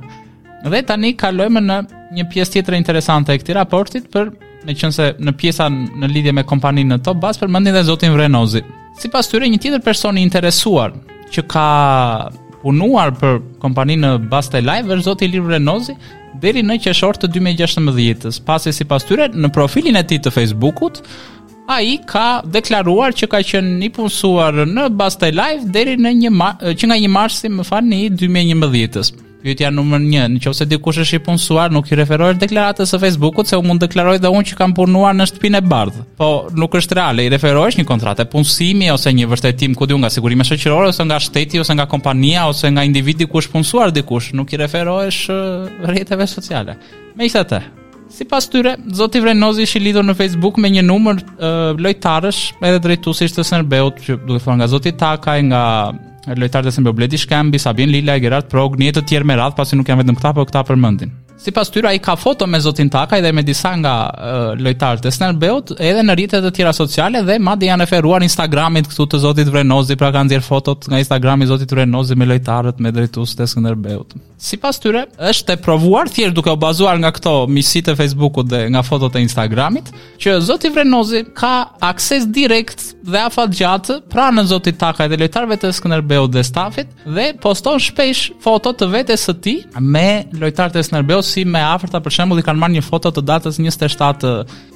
Dhe 0.66 0.82
tani 0.86 1.12
kalojmë 1.18 1.62
në 1.68 1.78
një 2.18 2.26
pjesë 2.32 2.56
tjetër 2.56 2.78
interesante 2.80 3.32
e 3.32 3.38
këtij 3.38 3.58
raportit 3.60 4.10
për 4.14 4.32
me 4.66 4.74
qënë 4.74 4.94
se 4.98 5.12
në 5.22 5.36
pjesa 5.38 5.68
në 5.70 6.10
lidhje 6.16 6.34
me 6.34 6.44
kompaninë 6.48 6.96
në 6.96 7.00
top 7.06 7.20
bas 7.22 7.38
për 7.38 7.50
mëndin 7.54 7.76
dhe 7.78 7.86
zotin 7.86 8.16
Vrenozi. 8.16 8.64
Si 8.98 9.06
pas 9.14 9.26
tyre, 9.30 9.46
një 9.46 9.60
tjetër 9.62 9.82
person 9.86 10.18
i 10.18 10.24
interesuar 10.26 10.96
që 11.30 11.44
ka 11.46 11.68
punuar 12.64 13.12
për 13.14 13.38
kompaninë 13.62 14.02
në 14.16 14.26
Baste 14.32 14.58
Live 14.58 14.90
është 14.96 15.06
zoti 15.06 15.28
Liv 15.30 15.44
Vrenozi 15.46 15.94
deri 16.42 16.62
në 16.64 16.76
qershor 16.84 17.18
të 17.18 17.28
2016-s. 17.36 18.38
Pas 18.48 18.66
sipas 18.74 19.06
tyre 19.08 19.26
në 19.34 19.50
profilin 19.54 19.98
e 19.98 20.04
tij 20.08 20.18
të 20.24 20.32
Facebook-ut, 20.34 21.02
ai 21.72 21.98
ka 22.10 22.42
deklaruar 22.56 23.16
që 23.18 23.28
ka 23.32 23.42
qenë 23.50 23.78
i 23.88 23.92
punsuar 23.98 24.56
në 24.66 24.88
bastaj 24.98 25.34
Live 25.36 25.72
deri 25.74 25.96
në 26.00 26.14
një 26.24 26.34
që 26.82 26.90
nga 26.90 27.00
1 27.06 27.14
marsi, 27.18 27.50
më 27.58 27.66
falni, 27.68 28.04
2011-s. 28.16 29.24
Pyetja 29.38 29.68
numër 29.70 30.00
1, 30.02 30.34
nëse 30.34 30.64
dikush 30.66 30.98
është 31.04 31.18
i 31.20 31.20
punësuar, 31.22 31.70
nuk 31.70 31.86
i 31.92 31.96
referohet 31.98 32.40
deklaratës 32.42 32.90
së 32.90 32.98
Facebookut 33.04 33.46
se 33.46 33.54
u 33.54 33.62
mund 33.62 33.78
të 33.78 33.86
deklarojë 33.86 34.22
dhe 34.24 34.32
unë 34.34 34.48
që 34.50 34.56
kam 34.58 34.72
punuar 34.74 35.14
në 35.14 35.28
shtëpinë 35.30 35.60
e 35.60 35.66
bardhë. 35.70 36.02
Po, 36.18 36.30
nuk 36.58 36.74
është 36.74 36.96
reale, 36.98 37.22
i 37.22 37.30
referohesh 37.30 37.78
një 37.78 37.84
kontratë 37.86 38.26
punësimi 38.32 38.90
ose 38.90 39.12
një 39.14 39.28
vërtetim 39.30 39.76
ku 39.78 39.86
diu 39.86 39.98
nga 40.02 40.10
sigurimi 40.10 40.46
shoqëror 40.48 40.90
ose 40.90 41.06
nga 41.06 41.20
shteti 41.22 41.62
ose 41.62 41.76
nga 41.78 41.86
kompania 41.86 42.48
ose 42.50 42.66
nga 42.72 42.82
individi 42.88 43.30
ku 43.30 43.38
është 43.38 43.54
punësuar 43.54 43.94
dikush, 44.00 44.32
nuk 44.34 44.52
i 44.52 44.58
referohesh 44.64 45.22
rrjeteve 45.86 46.26
sociale. 46.26 46.74
Megjithatë, 47.14 47.62
sipas 48.18 48.50
tyre, 48.50 48.74
zoti 48.90 49.22
Vrenozi 49.22 49.68
është 49.68 49.78
i 49.78 49.84
lidhur 49.86 50.10
në 50.10 50.18
Facebook 50.18 50.58
me 50.58 50.70
një 50.74 50.82
numër 50.90 51.22
lojtarësh, 51.86 52.42
edhe 52.66 52.82
drejtuesish 52.90 53.38
të 53.38 53.46
Serbeut, 53.54 54.02
që 54.02 54.18
thonë 54.26 54.62
nga 54.64 54.72
zoti 54.74 54.96
Takaj, 54.98 55.46
nga 55.52 55.62
lojtarët 56.36 56.68
e 56.68 56.72
Sembo 56.72 56.92
Bledi 56.92 57.16
Shkambi, 57.18 57.58
Sabin 57.58 57.90
Lila, 57.92 58.18
Gerard 58.20 58.50
Prog, 58.52 58.76
një 58.82 58.92
të 58.98 59.06
tjerë 59.12 59.30
me 59.32 59.38
radhë, 59.40 59.56
pasi 59.62 59.78
nuk 59.80 59.88
janë 59.92 60.04
vetëm 60.04 60.20
këta, 60.20 60.34
po 60.40 60.46
këta 60.50 60.66
përmendin. 60.72 61.14
Si 61.38 61.52
pas 61.54 61.68
tyra 61.70 61.92
i 61.94 62.00
ka 62.02 62.16
foto 62.18 62.48
me 62.50 62.58
Zotin 62.58 62.88
Takaj 62.90 63.20
dhe 63.22 63.30
me 63.32 63.44
disa 63.46 63.70
nga 63.78 63.92
uh, 64.10 64.56
lojtarët 64.58 65.04
e 65.06 65.12
Snerbeut 65.14 65.70
edhe 65.78 66.02
në 66.02 66.16
rritet 66.18 66.42
e 66.42 66.50
tjera 66.50 66.72
sociale 66.74 67.20
dhe 67.22 67.36
madi 67.38 67.68
janë 67.70 67.86
eferuar 67.86 68.24
Instagramit 68.26 68.88
këtu 68.90 69.06
të 69.12 69.20
Zotit 69.22 69.52
Vrenozi, 69.54 69.94
pra 69.96 70.10
kanë 70.14 70.32
dhjerë 70.34 70.46
fotot 70.48 70.88
nga 70.90 70.98
Instagrami 70.98 71.46
Zotit 71.46 71.70
Vrenozi 71.70 72.18
me 72.18 72.26
lojtarët 72.26 72.82
me 72.82 72.90
drejtus 72.90 73.36
të 73.38 73.46
Snerbeut. 73.54 74.16
Si 74.38 74.56
pas 74.62 74.76
tyre, 74.78 75.04
është 75.18 75.54
e 75.54 75.58
provuar 75.62 76.10
thjerë 76.14 76.34
duke 76.34 76.50
o 76.52 76.58
bazuar 76.62 76.98
nga 77.02 77.10
këto 77.14 77.32
misi 77.50 77.80
të 77.86 77.94
Facebookut 77.98 78.46
dhe 78.50 78.60
nga 78.72 78.82
fotot 78.86 79.14
e 79.18 79.22
Instagramit, 79.26 79.92
që 80.22 80.36
Zotit 80.46 80.74
Vrenozi 80.74 81.22
ka 81.38 81.54
akses 81.82 82.26
direkt 82.34 82.84
dhe 83.08 83.22
afat 83.30 83.54
gjatë 83.58 84.00
pra 84.10 84.26
në 84.34 84.44
Zotit 84.50 84.78
Takaj 84.78 85.06
dhe 85.10 85.18
lojtarëve 85.22 85.58
të 85.62 85.72
Snerbeut 85.78 86.34
dhe 86.34 86.42
stafit 86.46 86.90
dhe 87.06 87.30
poston 87.42 87.78
shpesh 87.82 88.28
fotot 88.44 88.74
të 88.82 88.90
vetes 88.94 89.26
së 89.26 89.36
ti 89.46 89.56
me 89.80 90.06
lojtarët 90.38 90.78
e 90.82 90.86
Snerbeut 90.90 91.27
si 91.28 91.44
me 91.54 91.60
afërta 91.64 92.00
për 92.02 92.14
shembull 92.16 92.40
i 92.40 92.44
kanë 92.46 92.60
marrë 92.62 92.76
një 92.78 92.84
foto 92.86 93.10
të 93.14 93.22
datës 93.28 93.58
27 93.60 94.28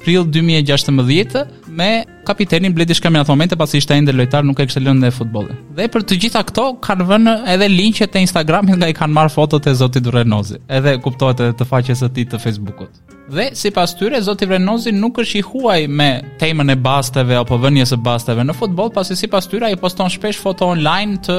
prill 0.03 0.25
2016 0.35 1.43
me 1.77 1.89
kapitenin 2.27 2.73
Bledi 2.77 2.95
Shkamin 2.97 3.23
atë 3.23 3.33
momente 3.33 3.57
pasi 3.59 3.81
ishte 3.81 3.95
ende 3.97 4.13
lojtar 4.15 4.45
nuk 4.47 4.59
e 4.63 4.67
kishte 4.69 4.83
lënë 4.85 5.03
në 5.07 5.11
futbollin. 5.17 5.59
Dhe 5.77 5.89
për 5.91 6.05
të 6.07 6.17
gjitha 6.25 6.43
këto 6.49 6.67
kanë 6.85 7.07
vënë 7.09 7.33
edhe 7.55 7.69
linqet 7.73 8.13
te 8.13 8.21
Instagramit 8.23 8.77
nga 8.79 8.91
i 8.93 8.97
kanë 8.97 9.15
marrë 9.17 9.33
fotot 9.35 9.67
e 9.67 9.73
zotit 9.81 10.05
Durenozi. 10.05 10.59
Edhe 10.77 10.95
kuptohet 11.03 11.41
edhe 11.43 11.57
të 11.63 11.67
faqes 11.73 12.03
së 12.03 12.11
tij 12.15 12.29
të 12.33 12.41
Facebookut. 12.43 13.01
Dhe 13.33 13.49
sipas 13.57 13.95
tyre 13.97 14.19
zoti 14.21 14.45
Vrenozi 14.49 14.91
nuk 14.93 15.17
është 15.23 15.39
i 15.41 15.45
huaj 15.49 15.79
me 15.97 16.09
temën 16.41 16.73
e 16.73 16.75
basteve 16.87 17.37
apo 17.39 17.57
vënjes 17.63 17.95
së 17.95 18.01
basteve 18.03 18.43
në 18.45 18.55
futboll, 18.59 18.91
pasi 18.93 19.15
sipas 19.17 19.47
tyre 19.51 19.71
ai 19.71 19.79
poston 19.79 20.11
shpesh 20.11 20.41
foto 20.43 20.67
online 20.75 21.19
të 21.23 21.37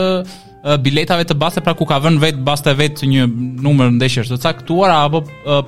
biletave 0.81 1.27
të 1.29 1.37
baste 1.39 1.61
pra 1.61 1.75
ku 1.77 1.85
ka 1.89 1.99
vënë 2.03 2.21
vetë 2.23 2.41
baste 2.47 2.73
vetë 2.79 3.09
një 3.11 3.25
numër 3.65 3.91
ndeshjes 3.99 4.31
të 4.33 4.39
caktuar 4.47 4.93
apo 4.95 5.21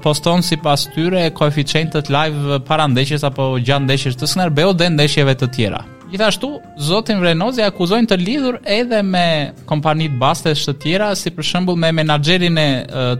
poston 0.02 0.42
sipas 0.46 0.86
tyre 0.94 1.26
koeficientet 1.36 2.08
live 2.12 2.58
para 2.68 2.86
ndeshjes 2.88 3.24
apo 3.28 3.54
gjatë 3.60 3.84
ndeshjes 3.88 4.16
të 4.16 4.30
Skënderbeu 4.32 4.72
dhe 4.78 4.88
ndeshjeve 4.94 5.34
të 5.42 5.50
tjera. 5.56 5.82
Gjithashtu, 6.06 6.48
zotin 6.86 7.18
Vrenozi 7.18 7.64
akuzojnë 7.66 8.06
të 8.12 8.18
lidhur 8.20 8.58
edhe 8.76 9.00
me 9.02 9.54
kompanit 9.66 10.12
bastes 10.22 10.62
të 10.62 10.76
tjera, 10.84 11.08
si 11.18 11.32
për 11.34 11.44
shembull 11.48 11.76
me 11.82 11.90
menaxherin 11.98 12.58
e 12.62 12.68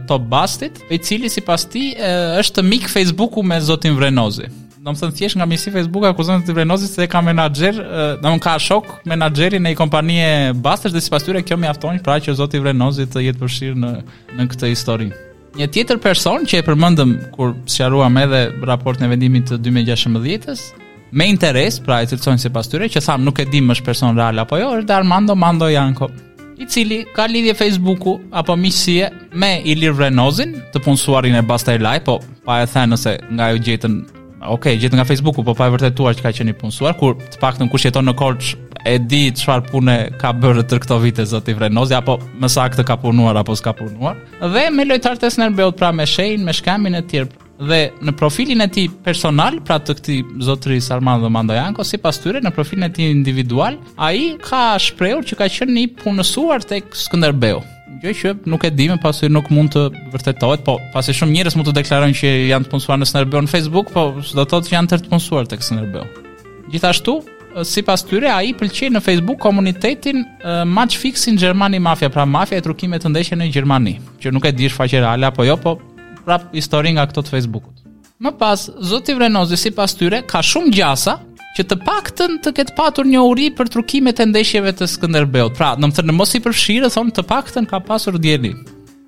Top 0.07 0.23
Bastit, 0.31 0.79
i 0.87 0.97
cili 0.97 1.27
sipas 1.29 1.67
tij 1.67 1.91
ti, 1.97 2.13
është 2.39 2.63
mik 2.63 2.87
Facebooku 2.93 3.43
me 3.43 3.59
zotin 3.61 3.99
Vrenozi 3.99 4.47
do 4.87 4.95
të 4.95 5.03
thënë 5.03 5.17
thjesht 5.19 5.37
nga 5.37 5.45
misi 5.49 5.71
Facebook 5.73 6.05
akuzon 6.07 6.43
të 6.47 6.55
vrenozit 6.55 6.89
se 6.93 7.07
ka 7.11 7.21
menaxher, 7.23 7.75
do 8.23 8.31
ka 8.43 8.55
shok 8.59 8.93
menaxherin 9.11 9.65
e 9.67 9.73
një 9.73 9.79
kompanie 9.79 10.29
bastësh 10.63 10.93
dhe 10.95 11.01
sipas 11.03 11.25
tyre 11.27 11.41
kjo 11.43 11.57
mjafton 11.59 11.99
pra 12.05 12.19
që 12.23 12.35
zoti 12.39 12.61
Vrenozi 12.63 13.07
të 13.11 13.25
jetë 13.27 13.41
përfshir 13.41 13.75
në 13.77 13.91
në 14.37 14.47
këtë 14.53 14.71
histori. 14.71 15.09
Një 15.57 15.67
tjetër 15.73 15.99
person 16.03 16.45
që 16.47 16.61
e 16.61 16.65
përmendëm 16.67 17.13
kur 17.35 17.55
sqaruam 17.71 18.15
edhe 18.21 18.43
raportin 18.69 19.07
e 19.07 19.11
vendimit 19.15 19.49
të 19.51 19.59
2016-s, 19.65 20.71
me 21.17 21.25
interes, 21.31 21.79
pra 21.83 22.01
e 22.03 22.07
cilësojnë 22.11 22.43
se 22.43 22.51
pas 22.53 22.67
tyre, 22.69 22.87
që 22.91 23.01
thamë 23.05 23.25
nuk 23.25 23.39
e 23.41 23.47
dim 23.49 23.71
është 23.73 23.87
person 23.87 24.17
real 24.19 24.39
apo 24.43 24.59
jo, 24.61 24.69
është 24.83 24.93
Armando 24.93 25.33
Mando 25.35 25.69
Janko, 25.71 26.11
i 26.61 26.65
cili 26.69 26.99
ka 27.15 27.25
lidhje 27.31 27.55
Facebooku 27.57 28.17
apo 28.31 28.55
miqësie 28.59 29.09
me 29.33 29.53
Ilir 29.65 29.97
Renozin, 29.97 30.53
të 30.73 30.81
punësuarin 30.85 31.39
e 31.39 31.41
Basta 31.47 31.73
Elaj, 31.77 32.03
po 32.05 32.19
pa 32.45 32.61
e 32.61 32.67
the 32.67 32.85
nëse 32.89 33.17
nga 33.31 33.51
ju 33.53 33.57
gjetën 33.59 34.01
ok, 34.45 34.67
gjithë 34.79 34.97
nga 34.99 35.05
Facebooku, 35.07 35.43
po 35.45 35.53
pa 35.57 35.67
e 35.67 35.73
vërtetuar 35.75 36.17
që 36.17 36.23
ka 36.25 36.31
qenë 36.39 36.53
i 36.53 36.57
punësuar, 36.57 36.97
kur 36.99 37.15
të 37.17 37.39
pak 37.41 37.57
të 37.57 37.65
në 37.65 37.69
kush 37.73 37.87
jeton 37.87 38.05
në 38.07 38.13
korç 38.19 38.51
e 38.87 38.95
di 39.01 39.23
çfarë 39.35 39.71
pune 39.71 39.95
ka 40.21 40.31
bërë 40.37 40.67
tër 40.69 40.81
këto 40.83 40.99
vite 41.03 41.25
zoti 41.27 41.55
Vrenozi 41.57 41.95
apo 41.97 42.17
më 42.39 42.49
saktë 42.53 42.85
ka 42.87 42.97
punuar 43.01 43.39
apo 43.41 43.55
s'ka 43.57 43.73
punuar 43.75 44.19
dhe 44.39 44.67
me 44.73 44.85
lojtarët 44.87 45.25
e 45.27 45.31
Snerbeut 45.33 45.75
pra 45.79 45.89
me 45.91 46.05
Shein, 46.07 46.45
me 46.45 46.53
Shkamin 46.53 46.95
e 46.99 47.03
tjerë 47.09 47.45
dhe 47.67 47.79
në 48.05 48.13
profilin 48.19 48.61
e 48.63 48.67
tij 48.71 48.87
personal, 49.03 49.57
pra 49.65 49.79
të 49.81 49.95
këtij 49.99 50.19
zotri 50.45 50.77
Armando 50.93 51.29
Mandajanko, 51.33 51.81
sipas 51.83 52.21
tyre 52.21 52.43
në 52.45 52.51
profilin 52.53 52.85
e 52.85 52.91
tij 52.93 53.09
individual, 53.09 53.79
ai 53.97 54.35
ka 54.45 54.75
shprehur 54.77 55.25
që 55.25 55.39
ka 55.41 55.49
qenë 55.49 55.79
i 55.81 55.87
punësuar 56.03 56.61
tek 56.69 56.93
Skënderbeu 56.93 57.63
gjë 58.01 58.13
që 58.19 58.31
nuk 58.51 58.65
e 58.67 58.71
di 58.75 58.87
më 58.91 58.99
pasi 59.01 59.29
nuk 59.31 59.49
mund 59.53 59.73
të 59.75 59.83
vërtetohet, 60.13 60.63
po 60.65 60.77
pasi 60.93 61.13
shumë 61.15 61.35
njerëz 61.37 61.55
mund 61.57 61.69
të 61.69 61.75
deklarojnë 61.79 62.17
që 62.21 62.31
janë 62.51 62.67
të 62.67 62.71
punsuar 62.73 62.99
në 63.01 63.07
Snerbeu 63.09 63.41
në 63.45 63.51
Facebook, 63.51 63.91
po 63.93 64.05
do 64.19 64.43
të 64.43 64.45
thotë 64.53 64.69
që 64.71 64.75
janë 64.77 64.91
tërë 64.93 65.05
të 65.07 65.11
punsuar 65.13 65.49
tek 65.51 65.65
Snerbeu. 65.65 66.05
Gjithashtu, 66.73 67.15
sipas 67.65 68.05
tyre 68.07 68.29
ai 68.33 68.51
pëlqej 68.59 68.89
në 68.93 69.01
Facebook 69.05 69.39
komunitetin 69.45 70.23
Match 70.69 70.99
Fix 71.01 71.27
Germany 71.39 71.79
Mafia, 71.79 72.11
pra 72.13 72.25
mafia 72.25 72.59
e 72.61 72.65
trukimeve 72.67 73.03
të 73.07 73.13
ndeshjeve 73.15 73.41
në 73.45 73.49
Gjermani, 73.55 73.95
që 74.21 74.33
nuk 74.35 74.45
e 74.45 74.53
di 74.57 74.69
shfaqje 74.69 75.01
reale 75.05 75.29
apo 75.31 75.47
jo, 75.47 75.57
po 75.57 75.77
prap 76.27 76.49
histori 76.53 76.93
nga 76.97 77.07
këto 77.09 77.25
të 77.27 77.35
Facebookut. 77.37 77.73
Më 78.23 78.33
pas, 78.41 78.57
zoti 78.81 79.13
Vrenozi 79.13 79.57
sipas 79.61 79.93
tyre 79.97 80.23
ka 80.25 80.41
shumë 80.43 80.73
gjasa 80.73 81.19
që 81.57 81.65
të 81.71 81.75
paktën 81.81 82.35
të 82.45 82.51
ketë 82.59 82.73
patur 82.77 83.07
një 83.09 83.21
uri 83.25 83.47
për 83.57 83.71
trukimet 83.73 84.19
e 84.21 84.25
ndeshjeve 84.29 84.75
të 84.77 84.85
Skënderbeut. 84.91 85.55
Pra, 85.57 85.71
në 85.75 85.89
më 85.89 85.97
thërë 85.97 86.09
në 86.09 86.13
mos 86.13 86.33
i 86.37 86.41
përfshirë, 86.45 86.89
thonë 86.93 87.15
të 87.17 87.23
paktën 87.31 87.67
ka 87.71 87.79
pasur 87.87 88.17
djeni. 88.21 88.51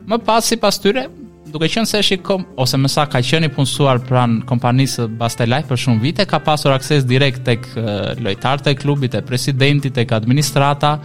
Më 0.09 0.17
pas 0.25 0.49
sipas 0.49 0.79
pas 0.79 0.81
tyre, 0.81 1.03
duke 1.53 1.69
qenë 1.69 1.89
se 1.91 1.99
është 2.01 2.15
shikom, 2.17 2.47
ose 2.61 2.79
mësa 2.81 3.05
ka 3.13 3.21
qenë 3.29 3.51
i 3.51 3.53
punësuar 3.53 4.01
pranë 4.09 4.41
kompanisë 4.49 5.05
Bastelaj 5.21 5.61
për 5.69 5.81
shumë 5.83 6.03
vite, 6.07 6.25
ka 6.25 6.39
pasur 6.45 6.73
akses 6.73 7.05
direkt 7.05 7.43
të 7.45 7.55
kë 7.67 7.85
lojtarë 8.25 8.65
të 8.69 8.75
klubit, 8.81 9.13
të 9.13 9.21
presidentit, 9.29 9.93
të 9.99 10.07
kë 10.09 10.17
administrata, 10.23 10.95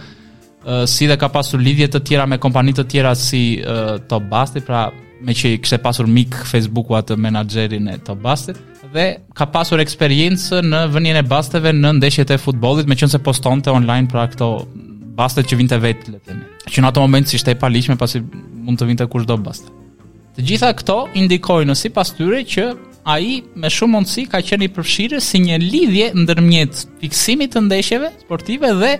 si 0.89 1.05
dhe 1.05 1.19
ka 1.21 1.29
pasur 1.29 1.61
lidhjet 1.61 1.93
të 1.93 2.01
tjera 2.09 2.25
me 2.25 2.39
kompanit 2.41 2.79
të 2.81 2.87
tjera 2.89 3.11
si 3.15 3.43
uh, 3.61 3.99
Top 4.09 4.25
Basti, 4.31 4.63
pra 4.65 4.87
me 5.25 5.33
që 5.33 5.49
i 5.55 5.59
kështë 5.63 5.79
pasur 5.81 6.07
mik 6.11 6.35
Facebooku 6.51 6.95
atë 6.99 7.15
menagerin 7.17 7.89
e 7.89 7.97
të 8.05 8.13
bastit 8.21 8.59
dhe 8.93 9.05
ka 9.37 9.47
pasur 9.51 9.81
eksperiencë 9.81 10.59
në 10.63 10.81
vënien 10.93 11.17
e 11.19 11.23
basteve 11.27 11.71
në 11.73 11.89
ndeshjet 11.97 12.31
e 12.35 12.37
futbolit 12.39 12.85
me 12.87 12.95
që 12.97 13.09
nëse 13.09 13.19
poston 13.25 13.63
të 13.65 13.73
online 13.75 14.07
pra 14.11 14.27
këto 14.31 14.49
bastet 15.17 15.49
që 15.49 15.57
vind 15.61 15.73
të 15.73 15.79
vetë 15.83 16.11
të 16.13 16.35
një 16.37 16.67
që 16.75 16.83
në 16.83 16.91
atë 16.91 17.03
moment 17.07 17.29
si 17.31 17.39
shte 17.41 17.55
e 17.55 17.59
palishme 17.63 17.97
pasi 18.01 18.21
mund 18.21 18.77
të 18.79 18.89
vind 18.91 19.01
të 19.01 19.09
kushdo 19.15 19.39
bastet 19.47 19.73
të 20.37 20.45
gjitha 20.51 20.69
këto 20.83 20.99
indikojnë 21.23 21.75
sipas 21.79 22.13
si 22.13 22.19
pas 22.19 22.19
tyre 22.19 22.43
që 22.53 22.67
a 23.13 23.17
i 23.21 23.39
me 23.61 23.69
shumë 23.73 23.95
mundësi 23.97 24.27
ka 24.29 24.43
qenë 24.45 24.67
i 24.69 24.73
përfshirë 24.77 25.23
si 25.23 25.41
një 25.47 25.59
lidhje 25.65 26.11
ndërmjet 26.21 26.85
fiksimit 27.01 27.55
të 27.57 27.65
ndeshjeve 27.67 28.13
sportive 28.21 28.71
dhe 28.83 28.95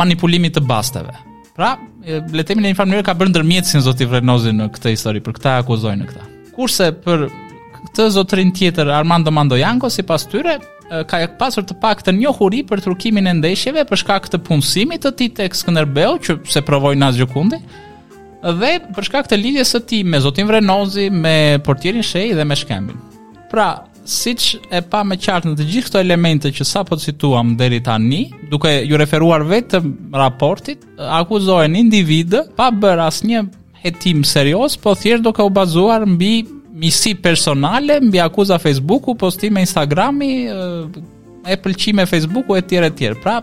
manipulimit 0.00 0.56
të 0.56 0.64
basteve 0.70 1.12
Pra, 1.54 1.76
le 2.04 2.42
të 2.42 2.48
themi 2.48 2.64
në 2.64 2.72
një 2.72 2.76
farë 2.78 2.90
mënyrë 2.90 3.06
ka 3.06 3.14
bërë 3.14 3.30
ndërmjetësin 3.30 3.84
zoti 3.86 4.06
Vrenozi 4.10 4.50
në 4.56 4.66
këtë 4.74 4.90
histori, 4.96 5.20
për 5.22 5.36
këtë 5.36 5.52
akuzojnë 5.60 6.00
në 6.02 6.08
këtë. 6.08 6.24
Kurse 6.56 6.88
për 7.04 7.22
këtë 7.84 8.06
zotrin 8.16 8.50
tjetër 8.56 8.90
Armando 8.90 9.30
Mandojanko 9.34 9.90
sipas 9.94 10.26
tyre 10.32 10.56
ka 11.10 11.20
pasur 11.38 11.62
të 11.64 11.76
pak 11.80 12.02
të 12.06 12.14
njohuri 12.18 12.64
për 12.68 12.82
turkimin 12.88 13.30
e 13.30 13.36
ndeshjeve 13.38 13.86
për 13.88 14.02
shkak 14.02 14.26
të 14.34 14.42
punësimit 14.48 15.06
të 15.06 15.14
ti 15.20 15.30
të 15.36 15.46
Skënderbeu 15.60 16.18
që 16.26 16.38
se 16.54 16.62
provojnë 16.66 17.00
në 17.04 17.10
asgjë 17.12 17.30
kundi 17.32 17.60
dhe 18.60 18.74
për 18.98 19.08
shkak 19.08 19.30
të 19.30 19.38
lidhjes 19.40 19.76
së 19.78 19.84
ti 19.88 20.02
me 20.04 20.20
zotin 20.26 20.50
Vrenozi, 20.50 21.06
me 21.10 21.36
portierin 21.64 22.02
Shej 22.04 22.32
dhe 22.36 22.44
me 22.44 22.58
Shkembin. 22.60 22.98
Pra, 23.48 23.70
siç 24.04 24.50
e 24.70 24.80
pa 24.92 25.00
më 25.08 25.16
qartë 25.24 25.48
në 25.50 25.54
të 25.58 25.66
gjithë 25.70 25.88
këto 25.88 26.00
elemente 26.04 26.50
që 26.54 26.64
sapo 26.68 26.98
cituam 27.00 27.54
deri 27.58 27.78
tani, 27.84 28.26
duke 28.50 28.70
ju 28.84 28.96
referuar 29.00 29.44
vetëm 29.48 29.92
raportit, 30.16 30.84
akuzohen 31.00 31.76
individ 31.78 32.34
pa 32.56 32.68
bërë 32.72 33.06
asnjë 33.08 33.44
hetim 33.84 34.22
serioz, 34.24 34.76
po 34.80 34.94
thjesht 34.98 35.24
duke 35.24 35.42
u 35.44 35.50
bazuar 35.52 36.04
mbi 36.06 36.34
misi 36.74 37.14
personale, 37.14 38.00
mbi 38.02 38.20
akuza 38.20 38.58
Facebooku, 38.58 39.14
postime 39.16 39.60
Instagrami, 39.62 40.32
e 41.46 41.54
pëlqime 41.60 42.06
Facebooku 42.08 42.56
e 42.56 42.62
tjerë 42.64 42.88
e 42.88 42.94
tjerë. 42.96 43.20
Pra, 43.24 43.40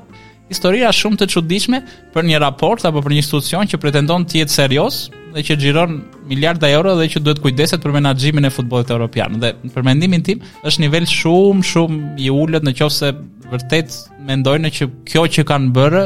historia 0.52 0.90
shumë 0.94 1.18
të 1.22 1.28
çuditshme 1.32 1.80
për 2.14 2.26
një 2.28 2.42
raport 2.44 2.84
apo 2.86 3.02
për 3.06 3.14
një 3.16 3.22
institucion 3.24 3.70
që 3.72 3.80
pretendon 3.82 4.26
të 4.28 4.42
jetë 4.42 4.56
serioz 4.58 4.98
dhe 5.32 5.44
që 5.48 5.56
xhiron 5.62 5.94
miliarda 6.28 6.68
euro 6.76 6.98
dhe 7.00 7.08
që 7.14 7.22
duhet 7.24 7.40
kujdeset 7.46 7.80
për 7.84 7.94
menaxhimin 7.96 8.50
e 8.50 8.52
futbollit 8.52 8.92
evropian. 8.92 9.38
Dhe 9.40 9.54
për 9.72 9.86
mendimin 9.88 10.26
tim, 10.28 10.42
është 10.68 10.84
nivel 10.84 11.08
shumë 11.08 11.64
shumë 11.72 12.16
i 12.26 12.28
ulët 12.36 12.68
nëse 12.68 13.14
vërtet 13.54 13.96
mendojnë 14.28 14.74
që 14.78 14.90
kjo 15.08 15.24
që 15.38 15.46
kanë 15.48 15.72
bërë 15.78 16.04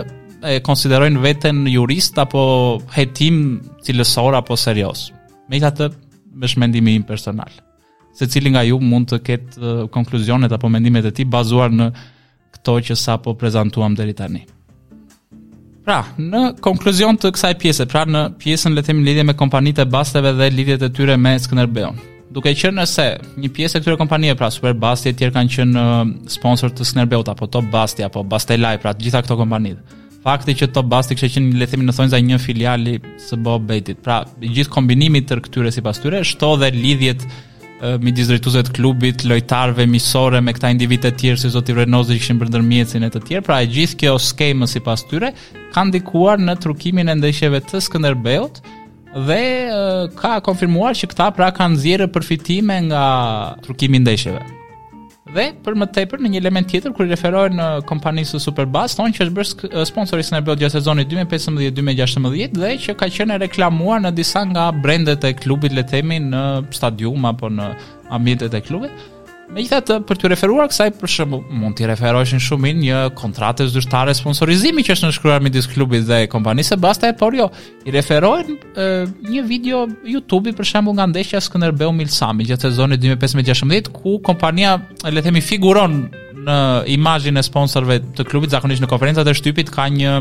e 0.52 0.60
konsiderojnë 0.66 1.22
veten 1.26 1.64
jurist 1.74 2.18
apo 2.22 2.46
hetim 2.94 3.40
cilësor 3.86 4.38
apo 4.44 4.58
serioz. 4.62 5.08
Megjithatë, 5.50 5.90
me 6.38 6.50
shmendimi 6.50 6.94
im 7.00 7.06
personal, 7.06 7.50
se 8.18 8.28
nga 8.30 8.62
ju 8.66 8.78
mund 8.80 9.10
të 9.10 9.22
ketë 9.28 9.74
konkluzionet 9.94 10.52
uh, 10.54 10.58
apo 10.60 10.70
mendimet 10.70 11.06
e 11.06 11.12
ti 11.14 11.26
bazuar 11.26 11.74
në 11.74 11.90
këto 12.58 12.78
që 12.90 12.98
sa 13.00 13.18
po 13.22 13.36
prezentuam 13.40 13.96
dhe 13.98 14.12
tani. 14.18 14.46
Pra, 15.86 16.02
në 16.18 16.42
konkluzion 16.66 17.18
të 17.22 17.30
kësaj 17.36 17.54
pjese, 17.62 17.86
pra 17.92 18.06
në 18.10 18.24
pjesën 18.42 18.74
le 18.74 18.82
themi 18.86 19.04
lidhje 19.06 19.26
me 19.28 19.36
kompanitë 19.38 19.84
e 19.84 19.92
basteve 19.98 20.32
dhe 20.40 20.48
lidhjet 20.54 20.86
e 20.86 20.90
tyre 20.98 21.14
me 21.22 21.36
Skënderbeun. 21.42 22.00
Duke 22.34 22.52
qenë 22.58 22.86
se 22.90 23.06
një 23.40 23.52
pjesë 23.56 23.78
e 23.80 23.84
këtyre 23.84 24.00
kompanive, 24.02 24.34
pra 24.40 24.50
Superbasti 24.52 25.12
e 25.12 25.18
tjerë 25.18 25.36
kanë 25.38 25.54
qenë 25.56 25.84
sponsor 26.38 26.74
të 26.74 26.88
Skënderbeut 26.90 27.30
apo 27.32 27.48
Top 27.54 27.70
Basti 27.76 28.04
apo 28.08 28.26
Bastelaj, 28.32 28.80
pra 28.82 28.96
të 28.98 29.06
gjitha 29.06 29.22
këto 29.28 29.38
kompanitë. 29.44 30.02
Fakti 30.26 30.56
që 30.58 30.72
Top 30.74 30.90
Basti 30.90 31.14
kishte 31.20 31.36
qenë 31.38 31.54
le 31.62 31.70
themi 31.70 31.86
në 31.86 31.94
thonjza 31.94 32.18
një 32.26 32.42
filiali 32.42 32.98
së 33.28 33.38
bo 33.46 33.60
bejtit. 33.70 34.02
Pra, 34.04 34.24
gjithë 34.42 34.74
kombinimi 34.74 35.22
të 35.30 35.38
këtyre 35.46 35.70
sipas 35.76 36.02
tyre 36.02 36.24
shto 36.26 36.56
dhe 36.64 36.74
lidhjet 36.74 37.28
me 37.84 38.12
disdrejtuesve 38.16 38.62
të 38.70 38.74
klubit, 38.78 39.26
lojtarëve 39.28 39.86
miqësorë 39.90 40.40
me 40.46 40.54
këta 40.56 40.70
individ 40.72 41.04
të 41.04 41.12
tjerë 41.20 41.42
si 41.42 41.52
zoti 41.52 41.76
Renozi 41.76 42.16
që 42.16 42.22
ishin 42.24 42.40
brenda 42.40 42.62
mjetësin 42.64 43.04
e 43.04 43.10
të 43.12 43.22
tjerë. 43.28 43.46
Pra 43.50 43.60
e 43.62 43.68
gjithë 43.70 44.00
kjo 44.04 44.16
skemë 44.22 44.70
sipas 44.72 45.04
tyre 45.10 45.34
ka 45.76 45.84
ndikuar 45.90 46.40
në 46.40 46.58
trukimin 46.64 47.12
e 47.12 47.18
ndeshjeve 47.20 47.62
të 47.68 47.84
Skënderbeut 47.86 48.62
dhe 49.28 49.42
ka 50.20 50.38
konfirmuar 50.44 50.96
që 51.00 51.12
këta 51.14 51.30
pra 51.36 51.52
kanë 51.56 51.82
zjerë 51.84 52.10
përfitime 52.16 52.82
nga 52.90 53.04
trukimi 53.68 54.00
i 54.00 54.04
ndeshjeve. 54.06 54.55
Dhe 55.36 55.44
për 55.66 55.76
më 55.80 55.86
tepër 55.96 56.22
në 56.24 56.30
një 56.32 56.40
element 56.42 56.70
tjetër 56.72 56.94
kur 56.96 57.10
referohen 57.12 57.58
në 57.60 57.66
uh, 57.78 57.82
kompanisë 57.90 58.40
Superbus, 58.44 58.94
thonë 58.98 59.16
që 59.18 59.26
është 59.26 59.38
bërë 59.38 59.86
sponsorisë 59.90 60.36
në 60.38 60.42
Bell 60.48 60.60
gjatë 60.62 60.78
sezonit 60.78 61.10
2015-2016 61.12 62.56
dhe 62.62 62.72
që 62.86 62.96
ka 63.02 63.10
qenë 63.18 63.40
reklamuar 63.44 64.04
në 64.06 64.14
disa 64.16 64.46
nga 64.52 64.70
brendet 64.86 65.28
e 65.28 65.34
klubit 65.42 65.76
le 65.76 65.84
themi 65.92 66.22
në 66.30 66.46
stadium 66.78 67.28
apo 67.34 67.52
në 67.52 67.72
ambientet 68.16 68.56
e 68.56 68.64
klubit. 68.64 69.12
Me 69.50 69.62
i 69.62 69.68
të, 69.70 70.00
për 70.10 70.18
të 70.20 70.30
referuar 70.34 70.68
kësaj, 70.72 70.88
për 70.98 71.12
shumë, 71.16 71.38
mund 71.62 71.76
t'i 71.78 71.86
referojshin 71.90 72.42
shumin 72.42 72.80
një 72.82 73.02
kontrate 73.20 73.68
zyrtare 73.70 74.14
sponsorizimi 74.18 74.82
që 74.84 74.96
është 74.96 75.06
në 75.12 75.16
shkruar 75.20 75.44
me 75.46 75.52
disë 75.54 75.74
klubit 75.76 76.06
dhe 76.08 76.24
kompanisë, 76.32 76.80
basta 76.82 77.12
e 77.12 77.16
por 77.20 77.36
jo, 77.38 77.46
i 77.88 77.94
referojnë 77.94 78.90
një 79.30 79.44
video 79.48 79.84
YouTube-i 80.10 80.56
për 80.58 80.70
shumë 80.72 80.96
nga 80.98 81.08
ndeshja 81.14 81.44
Skënderbeu 81.46 81.94
Milsami, 81.94 82.48
gjithë 82.50 82.64
të 82.66 82.74
zonit 82.80 83.06
2015-2016, 83.06 83.94
ku 83.94 84.18
kompania, 84.26 84.80
le 85.06 85.26
themi, 85.26 85.44
figuron 85.46 86.02
në 86.46 86.58
imajin 86.98 87.38
e 87.42 87.46
sponsorve 87.46 88.02
të 88.18 88.26
klubit, 88.30 88.54
zakonisht 88.54 88.82
në 88.86 88.90
konferenca 88.92 89.22
e 89.26 89.38
shtypit, 89.38 89.70
ka 89.74 89.86
një 89.94 90.20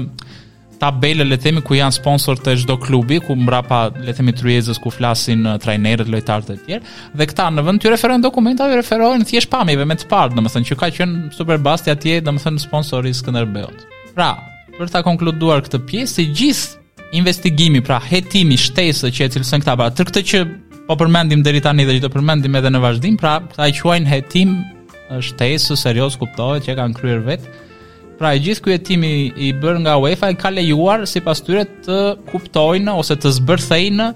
tabele 0.85 1.25
le 1.25 1.37
themi 1.41 1.62
ku 1.64 1.76
janë 1.79 1.97
sponsor 1.97 2.37
të 2.45 2.57
çdo 2.62 2.75
klubi, 2.85 3.17
ku 3.25 3.33
mbrapa 3.41 3.87
le 4.05 4.12
themi 4.17 4.35
tryezës 4.37 4.76
ku 4.85 4.91
flasin 4.93 5.47
uh, 5.49 5.55
trajnerët, 5.62 6.11
lojtarët 6.12 6.50
e 6.53 6.57
tjerë, 6.67 6.93
dhe 7.21 7.26
këta 7.31 7.47
në 7.55 7.64
vend 7.64 7.81
të 7.81 7.93
referojnë 7.95 8.26
dokumenta, 8.26 8.67
i 8.69 8.76
referojnë 8.81 9.25
thjesht 9.31 9.49
pamjeve 9.55 9.87
me 9.88 9.97
të 9.97 10.11
parë, 10.11 10.35
domethënë 10.37 10.69
që 10.69 10.76
ka 10.83 10.91
qenë 10.99 11.31
Superbasti 11.38 11.88
atje, 11.95 12.19
domethënë 12.26 12.61
sponsori 12.67 13.14
i 13.14 13.17
Skënderbeut. 13.17 13.87
Pra, 14.19 14.29
për 14.76 14.93
ta 14.93 15.00
konkluduar 15.07 15.64
këtë 15.64 15.81
pjesë, 15.88 16.17
të 16.21 16.26
gjithë 16.43 17.09
investigimi, 17.23 17.81
pra 17.85 17.97
hetimi 18.05 18.59
shtesë 18.61 19.14
që 19.17 19.29
e 19.29 19.33
cilësojnë 19.38 19.64
këta 19.64 19.79
para, 19.81 19.95
tërë 19.97 20.11
këtë 20.12 20.25
që 20.33 20.45
po 20.91 20.99
përmendim 21.00 21.47
deri 21.47 21.64
tani 21.64 21.88
dhe 21.88 21.97
që 21.97 22.05
do 22.05 22.12
përmendim 22.12 22.61
edhe 22.61 22.75
në 22.75 22.85
vazhdim, 22.85 23.17
pra 23.23 23.38
ta 23.57 23.73
quajnë 23.81 24.11
hetim 24.12 24.59
uh, 24.67 25.23
shtesë, 25.25 25.79
serioz 25.81 26.19
kuptohet 26.21 26.67
që 26.69 26.76
kanë 26.81 27.00
kryer 27.00 27.25
vetë, 27.31 27.62
Pra 28.25 28.31
e 28.33 28.40
gjithë 28.40 28.62
kujetimi 28.64 29.09
i 29.45 29.50
bërë 29.61 29.83
nga 29.83 29.99
UEFA 30.00 30.31
i 30.33 30.37
ka 30.40 30.49
lejuar 30.49 31.02
si 31.04 31.21
pas 31.21 31.43
tyre 31.45 31.66
të 31.85 31.97
kuptojnë 32.31 32.93
ose 32.97 33.19
të 33.21 33.33
zbërthejnë 33.37 34.07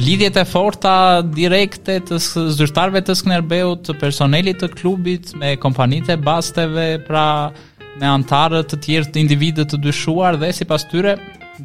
lidhjet 0.00 0.40
e 0.40 0.42
forta 0.48 0.96
direkte 1.32 2.00
të 2.08 2.18
zyrtarve 2.56 2.98
të 3.06 3.14
Skënderbeut, 3.20 3.84
të 3.86 3.94
personelit 4.02 4.58
të 4.58 4.72
klubit 4.74 5.30
me 5.38 5.52
kompanitë 5.62 6.16
e 6.16 6.16
basteve, 6.24 6.86
pra 7.04 7.52
me 8.00 8.08
antarët 8.10 8.72
të 8.74 8.80
tjerë 8.88 9.12
të 9.14 9.22
individëve 9.22 9.68
të 9.70 9.80
dyshuar 9.86 10.40
dhe 10.42 10.50
sipas 10.58 10.82
tyre 10.90 11.14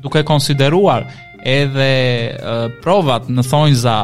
duke 0.03 0.21
konsideruar 0.29 1.07
edhe 1.55 1.89
provat 2.85 3.33
në 3.33 3.47
thonjza 3.49 3.95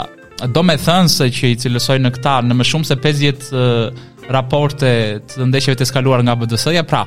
do 0.58 0.66
me 0.66 0.74
thënë 0.88 1.14
se 1.20 1.30
që 1.30 1.54
i 1.54 1.62
cilësoj 1.68 2.02
në 2.02 2.16
këta 2.18 2.36
në 2.50 2.58
më 2.64 2.70
shumë 2.72 2.90
se 2.90 2.98
50 3.06 4.28
raporte 4.34 4.90
të 5.36 5.48
ndeshjeve 5.52 5.78
të 5.82 5.86
skaluar 5.90 6.22
nga 6.26 6.34
BDS-ja, 6.40 6.82
pra 6.90 7.06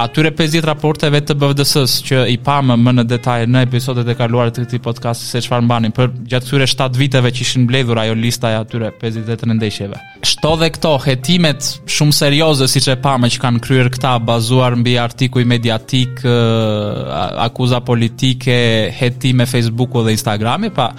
atyre 0.00 0.30
50 0.36 0.64
raporteve 0.66 1.20
të 1.24 1.34
BVDS-s 1.40 2.00
që 2.04 2.22
i 2.32 2.36
pamë 2.44 2.76
më 2.80 2.92
në 2.98 3.04
detaj 3.10 3.36
në 3.52 3.62
episodet 3.66 4.08
e 4.12 4.16
kaluara 4.18 4.52
të 4.52 4.64
këtij 4.66 4.80
podcasti 4.84 5.28
se 5.30 5.40
çfarë 5.46 5.64
mbanin 5.66 5.94
për 5.96 6.10
gjatë 6.32 6.46
këtyre 6.50 6.66
7 6.72 7.00
viteve 7.00 7.30
që 7.32 7.42
ishin 7.46 7.64
mbledhur 7.66 8.00
ajo 8.02 8.16
lista 8.20 8.50
e 8.52 8.58
atyre 8.60 8.90
50 9.00 9.50
ndeshjeve. 9.56 10.00
Shto 10.28 10.52
dhe 10.60 10.68
këto 10.76 10.92
hetimet 11.06 11.70
shumë 11.96 12.16
serioze 12.18 12.68
siç 12.72 12.90
e 12.92 12.98
pamë 13.06 13.32
që 13.36 13.42
kanë 13.46 13.62
kryer 13.64 13.90
këta 13.96 14.16
bazuar 14.28 14.76
mbi 14.80 14.96
artikuj 15.02 15.46
mediatik, 15.48 16.20
eh, 16.26 17.16
akuza 17.48 17.80
politike, 17.80 18.60
hetime 19.00 19.46
Facebooku 19.48 20.04
dhe 20.06 20.14
Instagrami, 20.16 20.70
pa 20.76 20.90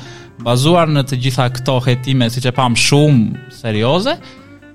bazuar 0.46 0.88
në 0.90 1.06
të 1.10 1.22
gjitha 1.28 1.48
këto 1.60 1.80
hetime 1.88 2.30
siç 2.34 2.50
e 2.52 2.56
pam 2.58 2.74
shumë 2.78 3.46
serioze, 3.62 4.18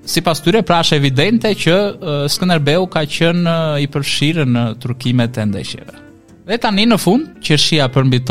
si 0.05 0.21
pas 0.21 0.41
tyre 0.43 0.63
pra 0.67 0.81
është 0.83 0.97
evidente 0.99 1.51
që 1.59 1.75
uh, 1.75 2.15
Skënderbeu 2.31 2.87
ka 2.91 3.05
qenë 3.09 3.43
uh, 3.47 3.83
i 3.83 3.87
përfshirë 3.93 4.47
në 4.51 4.63
trukimet 4.83 5.39
e 5.39 5.45
ndeshjeve. 5.53 6.01
Dhe 6.49 6.59
një 6.59 6.87
në 6.93 6.99
fund, 6.99 7.35
qershia 7.45 7.89
për 7.89 8.09
mbi 8.11 8.23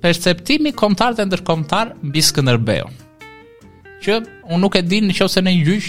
perceptimi 0.00 0.70
kombëtar 0.78 1.16
dhe 1.18 1.24
ndërkombëtar 1.26 1.94
mbi 2.06 2.20
Skënderbeu. 2.22 2.90
Që 4.04 4.20
unë 4.46 4.60
nuk 4.62 4.76
e 4.78 4.82
di 4.86 5.00
në 5.02 5.16
qëse 5.16 5.42
në 5.42 5.56
gjyq 5.64 5.88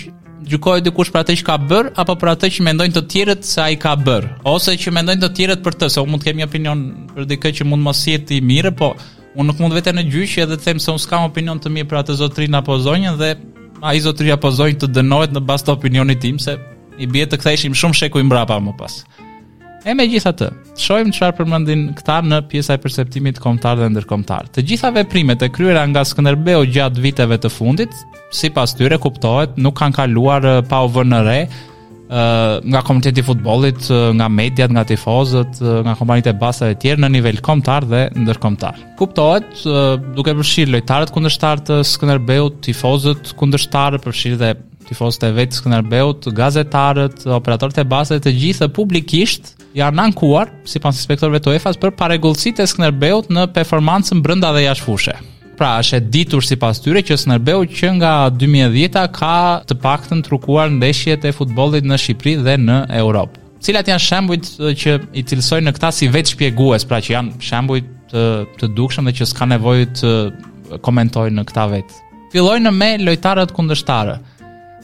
gjykohet 0.50 0.84
dikush 0.88 1.12
për 1.12 1.22
atë 1.26 1.34
që 1.42 1.46
ka 1.46 1.58
bër 1.70 1.92
apo 2.00 2.16
për 2.16 2.30
atë 2.32 2.48
që 2.56 2.64
mendojnë 2.66 2.94
të 2.96 3.02
tjerët 3.12 3.44
se 3.46 3.60
ai 3.62 3.76
ka 3.78 3.92
bër, 4.00 4.24
ose 4.48 4.78
që 4.80 4.94
mendojnë 4.96 5.22
të 5.22 5.30
tjerët 5.38 5.62
për 5.62 5.76
të, 5.78 5.90
se 5.94 6.00
unë 6.02 6.12
mund 6.16 6.24
të 6.24 6.30
kem 6.32 6.38
një 6.40 6.48
opinion 6.48 6.84
për 7.12 7.26
dikë 7.30 7.52
që 7.60 7.68
mund 7.68 7.84
mos 7.86 8.00
jetë 8.08 8.38
i 8.38 8.40
mirë, 8.50 8.72
po 8.80 8.94
unë 9.36 9.46
nuk 9.52 9.60
mund 9.62 9.76
vetëm 9.78 10.00
në 10.00 10.06
gjyq 10.10 10.38
edhe 10.48 10.56
të 10.58 10.64
them 10.72 10.80
se 10.82 10.94
unë 10.96 11.04
s'kam 11.04 11.28
opinion 11.28 11.60
të 11.62 11.74
mirë 11.76 11.92
për 11.92 12.00
atë 12.02 12.16
zotrin 12.24 12.56
apo 12.58 12.80
zonjën 12.82 13.20
dhe 13.20 13.34
a 13.82 13.94
i 13.96 14.02
zotëria 14.04 14.38
po 14.42 14.52
zojnë 14.54 14.82
të 14.82 14.90
dënojt 14.98 15.34
në 15.36 15.42
bas 15.48 15.64
të 15.64 15.74
opinionit 15.76 16.20
tim, 16.24 16.40
se 16.42 16.58
i 17.00 17.08
bje 17.08 17.28
të 17.32 17.40
ktheshim 17.42 17.76
shumë 17.78 17.96
sheku 18.00 18.20
i 18.22 18.26
mbrapa 18.28 18.58
më 18.64 18.74
pas. 18.80 19.00
E 19.88 19.94
me 19.96 20.04
gjitha 20.12 20.34
të, 20.36 20.50
shojmë 20.78 21.14
që 21.16 21.30
përmëndin 21.38 21.86
këta 21.98 22.18
në 22.28 22.42
pjesa 22.52 22.76
e 22.76 22.82
perceptimit 22.84 23.40
komtar 23.40 23.80
dhe 23.80 23.88
ndërkomtar. 23.94 24.50
Të 24.56 24.66
gjitha 24.68 24.92
veprimet 24.98 25.44
e 25.48 25.52
kryera 25.56 25.86
nga 25.88 26.04
Skënderbeu 26.06 26.66
gjatë 26.68 27.04
viteve 27.06 27.38
të 27.40 27.52
fundit, 27.54 27.96
si 28.36 28.52
pas 28.52 28.76
tyre 28.76 29.00
kuptohet, 29.00 29.56
nuk 29.58 29.80
kanë 29.80 30.00
kaluar 30.02 30.44
eh, 30.50 30.60
pa 30.70 30.82
u 30.84 30.92
vënë 30.98 31.12
në 31.16 31.24
rejë, 31.30 31.50
nga 32.10 32.82
i 33.18 33.22
futbolit, 33.24 33.82
nga 34.16 34.28
mediat, 34.28 34.72
nga 34.72 34.84
tifozët, 34.84 35.60
nga 35.84 35.94
kompanitë 35.96 36.32
e 36.32 36.34
basa 36.40 36.66
të 36.70 36.80
tjerë 36.82 37.02
në 37.04 37.10
nivel 37.12 37.38
komtar 37.42 37.86
dhe 37.86 38.10
ndërkomtar. 38.16 38.80
Kuptohet, 38.98 39.64
duke 40.18 40.34
përshirë 40.40 40.72
lojtarët 40.74 41.12
kundështarë 41.14 41.66
të 41.68 41.80
Skënderbeut, 41.86 42.60
tifozët 42.66 43.36
kundështarë, 43.38 44.02
përshirë 44.04 44.40
dhe 44.42 44.54
tifozët 44.90 45.28
e 45.30 45.34
vetë 45.38 45.60
Skënderbeut, 45.62 46.32
gazetarët, 46.34 47.28
operatorët 47.30 47.78
e 47.78 47.86
basa 47.86 48.18
të 48.20 48.34
gjithë 48.42 48.72
publikisht, 48.74 49.54
janë 49.78 50.02
ankuar, 50.10 50.50
si 50.66 50.82
pas 50.82 50.96
inspektorve 50.98 51.38
të 51.40 51.60
EFAS, 51.60 51.78
për 51.78 51.94
paregullësit 52.00 52.64
e 52.64 52.70
Skënderbeut 52.70 53.30
në 53.30 53.50
performancën 53.54 54.26
brënda 54.26 54.54
dhe 54.58 54.66
jashtë 54.66 54.88
fushës 54.88 55.26
pra 55.60 55.72
është 55.82 55.98
e 55.98 56.06
ditur 56.14 56.46
si 56.48 56.56
pas 56.60 56.78
tyre 56.80 57.02
që 57.04 57.18
Snerbeu 57.20 57.66
që 57.76 57.90
nga 58.00 58.14
2010-a 58.40 59.04
ka 59.20 59.34
të 59.68 59.76
paktën 59.84 60.22
trukuar 60.24 60.72
ndeshjet 60.72 61.28
e 61.28 61.34
futbolit 61.36 61.84
në 61.88 61.98
Shqipëri 62.00 62.38
dhe 62.46 62.56
në 62.64 62.78
Europë. 63.02 63.42
Cilat 63.66 63.92
janë 63.92 64.04
shembujt 64.06 64.48
që 64.80 64.94
i 65.20 65.26
cilësojnë 65.28 65.68
në 65.68 65.74
këta 65.76 65.90
si 65.96 66.08
vetë 66.14 66.32
shpjegues, 66.34 66.86
pra 66.88 67.02
që 67.04 67.14
janë 67.18 67.44
shembujt 67.44 67.90
të, 68.14 68.24
të 68.62 68.70
dukshëm 68.78 69.10
dhe 69.10 69.18
që 69.20 69.28
s'ka 69.34 69.50
nevojë 69.52 69.90
të 70.00 70.12
komentojnë 70.88 71.36
në 71.42 71.48
këta 71.50 71.68
vetë. 71.76 72.00
Fillojnë 72.32 72.72
me 72.78 72.94
lojtarët 73.04 73.52
kundështarë. 73.58 74.18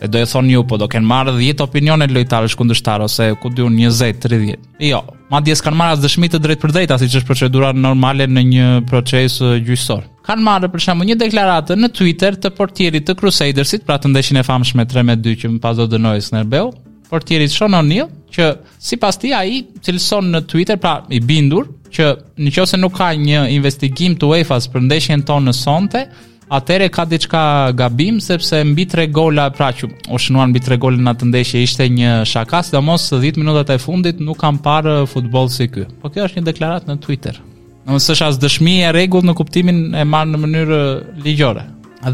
E 0.01 0.08
do 0.12 0.17
e 0.19 0.25
thonë 0.27 0.51
ju, 0.51 0.63
po 0.67 0.77
do 0.79 0.88
kënë 0.91 1.08
marrë 1.08 1.34
10 1.39 1.62
opinione 1.63 2.08
lojtarës 2.12 2.55
kundështarë, 2.60 3.05
ose 3.08 3.27
ku 3.39 3.47
dy 3.55 3.63
unë 3.65 3.86
20, 3.95 4.19
30. 4.25 4.65
Jo, 4.84 4.99
ma 5.31 5.39
djesë 5.43 5.63
kanë 5.69 5.77
marrë 5.79 5.95
asë 5.95 6.03
dëshmi 6.05 6.29
të 6.34 6.41
drejtë 6.43 6.63
për 6.65 6.73
asë 6.95 7.05
i 7.08 7.12
që 7.13 7.21
është 7.21 7.29
procedura 7.29 7.69
normale 7.75 8.27
në 8.27 8.43
një 8.49 8.67
proces 8.89 9.38
gjyësor. 9.63 10.03
Kanë 10.27 10.43
marrë 10.43 10.71
për 10.73 10.84
shumë, 10.88 11.08
një 11.13 11.17
deklaratë 11.21 11.77
në 11.79 11.91
Twitter 11.95 12.36
të 12.43 12.51
portierit 12.58 13.08
të 13.08 13.15
Crusadersit, 13.19 13.86
pra 13.88 13.97
të 14.03 14.12
ndeshin 14.12 14.39
e 14.39 14.43
famshme 14.43 14.88
3 14.89 15.05
me 15.05 15.15
2 15.21 15.38
që 15.43 15.53
më 15.55 15.63
pas 15.63 15.79
do 15.79 15.88
dënojë 15.95 16.25
së 16.27 16.36
nërbeu, 16.41 16.69
portierit 17.12 17.51
Sean 17.51 17.91
që 18.36 18.47
si 18.84 18.97
pas 18.99 19.15
ti 19.15 19.29
a 19.31 19.45
i 19.47 19.62
cilëson 19.79 20.25
në 20.36 20.41
Twitter, 20.51 20.75
pra 20.77 21.05
i 21.15 21.21
bindur, 21.23 21.69
që 21.95 22.10
në 22.36 22.81
nuk 22.84 22.97
ka 22.97 23.13
një 23.15 23.45
investigim 23.55 24.17
të 24.19 24.27
UEFA-s 24.27 24.67
për 24.73 24.84
ndeshjen 24.89 25.21
tonë 25.23 25.47
në 25.47 25.53
sonte, 25.55 26.01
atere 26.49 26.88
ka 26.91 27.10
diçka 27.10 27.71
gabim 27.73 28.21
sepse 28.21 28.63
mbi 28.63 28.86
3 28.86 29.12
gola 29.12 29.49
pra 29.55 29.71
që 29.73 29.88
u 30.13 30.19
shnuan 30.19 30.49
mbi 30.53 30.60
3 30.62 30.77
gola 30.79 30.97
në 31.01 31.10
atë 31.13 31.29
ndeshje 31.31 31.63
ishte 31.63 31.88
një 31.89 32.12
shaka, 32.29 32.62
sidomos 32.63 33.08
10 33.13 33.39
minutat 33.41 33.69
e 33.69 33.77
fundit 33.81 34.19
nuk 34.19 34.38
kam 34.41 34.58
parë 34.58 35.05
futboll 35.10 35.49
si 35.49 35.67
ky. 35.71 35.86
Po 36.01 36.10
kjo 36.13 36.27
është 36.29 36.41
një 36.41 36.47
deklaratë 36.51 36.91
në 36.91 36.99
Twitter. 37.05 37.39
Në 37.86 37.95
mësë 37.97 38.13
është 38.15 38.27
asë 38.31 38.43
dëshmi 38.45 38.75
e 38.86 38.91
regull 38.95 39.25
në 39.27 39.36
kuptimin 39.38 39.79
e 39.95 40.05
marë 40.10 40.34
në 40.36 40.41
mënyrë 40.45 40.79
ligjore. 41.25 41.65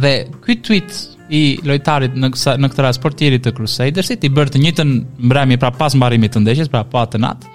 Dhe 0.02 0.12
ky 0.46 0.56
tweet 0.64 1.02
i 1.32 1.58
lojtarit 1.68 2.16
në, 2.16 2.30
kësa, 2.34 2.58
në 2.60 2.70
këtë 2.72 2.84
rast 2.88 3.02
portierit 3.04 3.44
të 3.46 3.54
Crusaders 3.56 4.12
i 4.16 4.30
bërë 4.30 4.54
të 4.56 4.62
njëtën 4.64 4.94
mbrëmje 5.28 5.58
pra 5.60 5.72
pas 5.76 5.96
mbarimit 5.96 6.34
të 6.36 6.42
ndeshjes, 6.44 6.72
pra 6.72 6.84
pa 6.84 6.92
po 7.04 7.12
të 7.12 7.20
natë, 7.24 7.48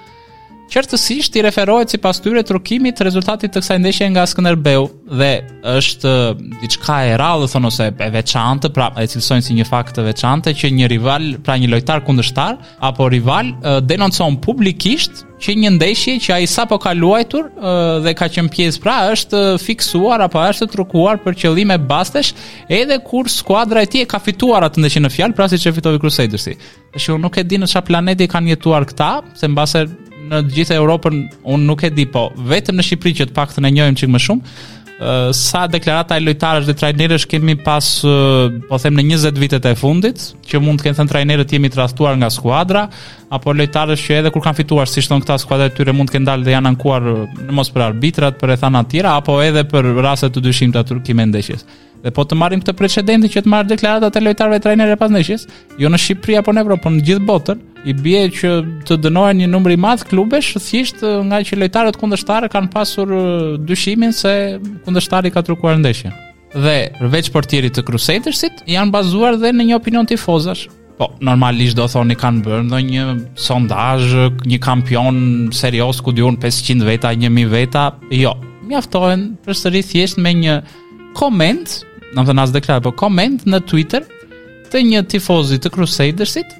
qertësisht 0.72 1.36
i 1.38 1.42
referohet 1.46 1.92
si 1.94 1.98
pas 2.02 2.18
tyre 2.22 2.42
trukimit 2.46 2.96
të 2.98 3.06
rezultatit 3.06 3.52
të 3.54 3.62
kësaj 3.62 3.76
ndeshje 3.84 4.08
nga 4.14 4.24
Skënderbeu 4.28 4.88
dhe 5.18 5.30
është 5.76 6.10
uh, 6.10 6.32
diçka 6.62 6.96
e 7.06 7.14
rallë 7.20 7.48
thonë 7.52 7.70
ose 7.70 7.86
e 8.02 8.08
veçantë, 8.16 8.72
pra 8.74 8.88
e 9.00 9.06
cilësojnë 9.12 9.46
si 9.46 9.56
një 9.60 9.68
fakt 9.68 9.96
të 9.98 10.06
veçantë 10.08 10.56
që 10.58 10.72
një 10.80 10.88
rival, 10.96 11.28
pra 11.46 11.56
një 11.60 11.70
lojtar 11.70 12.02
kundërshtar 12.08 12.58
apo 12.90 13.06
rival 13.14 13.52
uh, 13.62 13.78
denoncon 13.82 14.40
publikisht 14.42 15.22
që 15.42 15.52
një 15.60 15.70
ndeshje 15.76 16.14
që 16.24 16.32
ai 16.38 16.46
sapo 16.48 16.78
ka 16.82 16.94
luajtur 16.96 17.50
uh, 17.52 17.98
dhe 18.06 18.14
ka 18.16 18.26
qenë 18.32 18.50
pjesë, 18.54 18.80
pra 18.82 18.96
është 19.12 19.42
fiksuar 19.62 20.24
apo 20.24 20.40
është 20.48 20.68
trukuar 20.74 21.20
për 21.22 21.36
qëllime 21.44 21.76
bastesh, 21.86 22.32
edhe 22.72 22.98
kur 23.06 23.28
skuadra 23.30 23.84
e 23.84 23.90
tij 23.92 24.08
ka 24.10 24.18
fituar 24.24 24.66
atë 24.66 24.82
ndeshje 24.82 25.04
në 25.04 25.12
fjalë, 25.14 25.36
pra 25.38 25.46
siç 25.52 25.68
e 25.70 25.74
fitoi 25.76 26.00
Crusadersi. 26.02 26.56
Tashu 26.96 27.20
nuk 27.20 27.36
e 27.40 27.44
di 27.44 27.60
në 27.60 27.68
çfarë 27.70 27.88
planeti 27.92 28.28
kanë 28.32 28.54
jetuar 28.54 28.88
këta, 28.88 29.12
se 29.36 29.48
mbase 29.52 29.84
në 30.30 30.42
të 30.46 30.56
gjithë 30.58 30.76
Europën 30.78 31.20
unë 31.54 31.68
nuk 31.70 31.84
e 31.86 31.92
di, 31.94 32.06
po 32.10 32.26
vetëm 32.50 32.78
në 32.80 32.86
Shqipëri 32.88 33.16
që 33.20 33.28
të 33.30 33.36
paktën 33.36 33.66
e 33.68 33.72
njohim 33.74 33.96
çik 33.98 34.10
më 34.12 34.20
shumë, 34.24 34.52
uh, 34.96 35.28
sa 35.36 35.64
deklarata 35.70 36.16
e 36.18 36.24
lojtarësh 36.24 36.66
dhe 36.70 36.74
trajnerësh 36.80 37.28
kemi 37.30 37.54
pas 37.64 37.86
uh, 38.08 38.48
po 38.68 38.78
them 38.82 38.98
në 38.98 39.04
20 39.12 39.38
vitet 39.42 39.68
e 39.70 39.74
fundit, 39.78 40.24
që 40.48 40.62
mund 40.62 40.82
të 40.82 40.88
kenë 40.88 40.98
thënë 41.00 41.12
trajnerët 41.14 41.56
jemi 41.56 41.70
të 41.72 41.80
rastuar 41.84 42.18
nga 42.20 42.30
skuadra, 42.34 42.86
apo 43.36 43.54
lojtarësh 43.58 44.06
që 44.08 44.20
edhe 44.20 44.34
kur 44.34 44.44
kanë 44.46 44.60
fituar, 44.64 44.90
siç 44.90 45.10
thon 45.10 45.22
këta 45.24 45.38
skuadra 45.44 45.70
e 45.70 45.74
tyre 45.76 45.94
mund 45.96 46.10
të 46.10 46.18
kenë 46.18 46.30
dalë 46.32 46.46
dhe 46.48 46.56
janë 46.56 46.72
ankuar 46.74 47.06
në 47.26 47.56
mos 47.56 47.72
për 47.74 47.86
arbitrat, 47.90 48.38
për 48.42 48.56
e 48.56 48.60
thana 48.64 48.84
të 48.84 48.94
tjera, 48.98 49.16
apo 49.20 49.38
edhe 49.46 49.66
për 49.72 49.94
raste 50.04 50.32
të 50.34 50.42
dyshimta 50.48 50.82
turkimendeshjes. 50.88 51.62
Ëh, 51.66 51.82
Dhe 52.06 52.12
po 52.14 52.22
të 52.22 52.36
marrim 52.38 52.60
këtë 52.62 52.72
precedenti 52.78 53.28
që 53.32 53.40
të 53.42 53.50
marrë 53.50 53.70
deklarata 53.72 54.20
e 54.20 54.22
lojtarëve 54.28 54.60
trajnerë 54.62 54.94
e 54.94 55.06
ndeshjes, 55.10 55.44
jo 55.76 55.88
në 55.90 55.98
Shqipëri 55.98 56.36
apo 56.38 56.52
në 56.54 56.62
Evropë, 56.62 56.82
por 56.84 56.92
në 56.94 57.00
gjithë 57.08 57.24
botën, 57.26 57.62
i 57.90 57.94
bie 58.02 58.20
që 58.30 58.50
të 58.86 58.98
dënohen 59.02 59.40
një 59.42 59.48
numër 59.50 59.74
i 59.74 59.78
madh 59.82 60.04
klubesh 60.06 60.52
thjesht 60.62 61.02
nga 61.26 61.40
që 61.42 61.58
lojtarët 61.58 61.98
kundërshtar 61.98 62.46
kanë 62.52 62.70
pasur 62.70 63.10
dyshimin 63.66 64.14
se 64.14 64.34
kundërshtari 64.86 65.32
ka 65.34 65.42
truquar 65.48 65.80
ndeshjen. 65.82 66.14
Dhe 66.54 66.76
përveç 67.00 67.32
portierit 67.34 67.74
të 67.74 67.82
Crusadersit, 67.88 68.62
janë 68.70 68.94
bazuar 68.94 69.34
dhe 69.42 69.50
në 69.50 69.66
një 69.72 69.80
opinion 69.80 70.06
tifozash. 70.06 70.68
Po, 70.96 71.10
normalisht 71.28 71.76
do 71.76 71.88
thoni 71.90 72.14
kanë 72.16 72.46
bërë 72.46 72.68
ndonjë 72.70 73.08
sondazh, 73.48 74.14
një 74.46 74.60
kampion 74.64 75.18
serioz 75.50 75.98
ku 76.06 76.14
diun 76.14 76.38
500 76.40 76.86
veta, 76.86 77.14
1000 77.26 77.50
veta, 77.52 77.88
jo. 78.14 78.36
Mjaftohen 78.70 79.32
përsëri 79.46 79.82
thjesht 79.90 80.22
me 80.22 80.32
një 80.38 80.60
koment 81.16 81.80
në 82.14 82.22
më 82.22 82.30
thënë 82.30 82.42
asë 82.42 82.54
deklarë, 82.60 82.84
po 82.88 82.92
koment 83.00 83.46
në 83.50 83.60
Twitter 83.66 84.04
të 84.70 84.82
një 84.90 85.02
tifozit 85.10 85.62
të 85.64 85.72
Crusadersit 85.74 86.54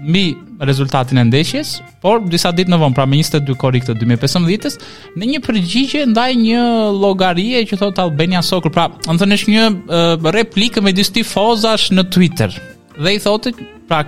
mbi 0.00 0.24
rezultatin 0.64 1.20
e 1.20 1.26
ndeshjes, 1.28 1.74
por 2.00 2.22
disa 2.32 2.52
ditë 2.56 2.72
në 2.72 2.78
vonë, 2.80 2.96
pra 2.96 3.04
me 3.08 3.18
22 3.20 3.52
korik 3.60 3.84
të 3.84 3.98
2015-ës, 4.00 4.78
në 5.20 5.28
një 5.28 5.40
përgjigje 5.44 6.06
ndaj 6.14 6.30
një 6.40 6.62
logarie 6.96 7.60
që 7.68 7.76
thot 7.82 8.00
Albania 8.00 8.40
Soccer, 8.44 8.72
pra 8.72 8.88
në 9.04 9.18
thënë 9.20 9.40
një 9.52 9.68
uh, 9.68 10.30
replikë 10.38 10.80
me 10.86 10.94
disë 10.96 11.18
tifozash 11.20 11.90
në 11.96 12.06
Twitter 12.16 12.56
dhe 13.00 13.14
i 13.16 13.20
thotë 13.22 13.52
pra 13.90 14.00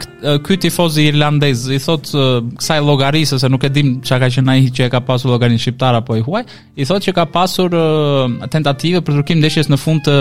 ky 0.47 0.57
tifoz 0.63 0.97
irlandez 1.01 1.65
i 1.73 1.79
thot 1.83 2.11
uh, 2.15 2.43
kësaj 2.59 2.81
llogarisë 2.85 3.39
se 3.41 3.49
nuk 3.51 3.65
e 3.67 3.71
dim 3.73 3.93
çka 4.05 4.19
ka 4.23 4.29
qenë 4.37 4.53
ai 4.53 4.67
që 4.75 4.87
e 4.87 4.91
ka 4.93 5.01
pasur 5.09 5.33
llogarin 5.33 5.59
shqiptar 5.59 5.97
apo 5.99 6.19
i 6.19 6.23
huaj 6.27 6.43
i 6.77 6.87
thot 6.87 7.07
që 7.07 7.15
ka 7.17 7.25
pasur 7.35 7.75
uh, 7.79 8.29
tentative 8.53 9.01
për 9.07 9.19
ndërkim 9.19 9.41
ndeshjes 9.41 9.71
në 9.73 9.81
fund 9.83 10.05
të 10.07 10.17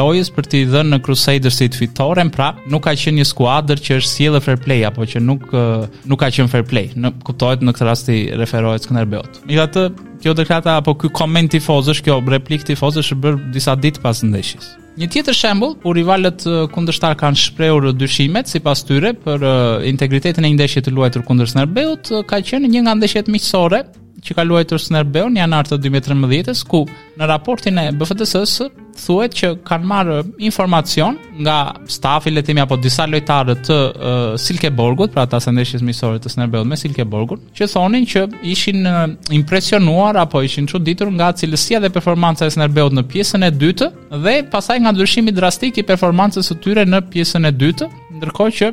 lojës 0.00 0.32
për 0.36 0.48
t'i 0.50 0.62
dhënë 0.72 0.94
në 0.96 1.00
Crusaders 1.06 1.60
si 1.60 1.68
fitoren 1.80 2.32
pra 2.34 2.48
nuk 2.72 2.86
ka 2.88 2.96
qenë 3.04 3.20
një 3.20 3.28
skuadër 3.34 3.84
që 3.86 4.00
është 4.00 4.12
sjellë 4.16 4.42
fair 4.48 4.60
play 4.64 4.86
apo 4.88 5.06
që 5.12 5.22
nuk 5.26 5.44
uh, 5.52 5.84
nuk 6.10 6.24
ka 6.24 6.32
qenë 6.38 6.52
fair 6.56 6.66
play 6.72 6.88
në 6.96 7.12
kuptohet 7.28 7.62
në 7.62 7.76
këtë 7.76 7.90
rast 7.90 8.10
i 8.16 8.20
referohet 8.42 8.88
Skënderbeut 8.88 9.44
i 9.54 9.60
atë 9.66 9.86
kjo 10.24 10.34
deklarata 10.36 10.78
apo 10.80 10.96
ky 11.04 11.12
koment 11.20 11.52
tifozësh 11.54 12.02
kjo 12.06 12.22
replik 12.32 12.64
tifozësh 12.68 13.12
është 13.14 13.22
bër 13.26 13.42
disa 13.56 13.76
ditë 13.76 14.02
pas 14.04 14.24
ndeshjes 14.26 14.76
Një 14.98 15.06
tjetër 15.06 15.36
shembull, 15.38 15.76
kur 15.78 15.94
rivalët 15.94 16.42
kundërshtar 16.74 17.14
kanë 17.20 17.38
shprehur 17.38 17.92
dyshimet 17.94 18.50
sipas 18.50 18.82
tyre 18.88 19.12
për 19.24 19.44
integritetin 19.86 20.44
e 20.44 20.50
një 20.50 20.58
ndeshje 20.58 20.82
të 20.86 20.92
luajtur 20.96 21.22
kundër 21.28 21.52
Snerbeut, 21.52 22.10
ka 22.26 22.40
qenë 22.42 22.66
një 22.72 22.82
nga 22.86 22.96
ndeshjet 22.98 23.30
miqësore 23.30 23.84
që 24.26 24.34
ka 24.36 24.44
luajtur 24.44 24.82
Snerbeun 24.82 25.36
në 25.36 25.44
janar 25.44 25.70
të 25.70 25.78
2013-s, 25.84 26.64
ku 26.68 26.82
në 27.20 27.28
raportin 27.30 27.78
e 27.80 27.86
BFDS-s 28.00 28.66
thuhet 29.04 29.36
që 29.40 29.50
kanë 29.68 29.88
marrë 29.90 30.16
informacion 30.48 31.16
nga 31.44 31.56
stafi 31.94 32.32
letim 32.32 32.60
apo 32.62 32.76
disa 32.80 33.06
lojtarë 33.08 33.56
të 33.66 33.78
uh, 33.80 34.34
Silkeborgut, 34.40 35.12
pra 35.14 35.24
ata 35.28 35.40
së 35.40 35.54
ndeshjes 35.56 35.84
miqësore 35.86 36.20
të 36.22 36.32
Snerbeut 36.34 36.68
me 36.68 36.78
Silkeborgun, 36.78 37.40
që 37.56 37.68
thonin 37.72 38.06
që 38.10 38.24
ishin 38.52 38.84
uh, 38.88 39.06
impresionuar 39.40 40.20
apo 40.24 40.42
ishin 40.46 40.68
çuditur 40.70 41.10
nga 41.16 41.32
cilësia 41.40 41.80
dhe 41.82 41.92
performanca 41.96 42.46
e 42.48 42.54
Snerbeut 42.54 42.94
në 42.98 43.06
pjesën 43.12 43.46
e 43.48 43.52
dytë 43.62 43.90
dhe 44.26 44.36
pasaj 44.52 44.78
nga 44.84 44.94
ndryshimi 44.94 45.34
drastik 45.36 45.80
i 45.82 45.86
performancës 45.90 46.50
së 46.52 46.60
tyre 46.64 46.86
në 46.88 47.04
pjesën 47.12 47.46
e 47.48 47.56
dytë, 47.62 47.90
ndërkohë 48.18 48.54
që 48.58 48.68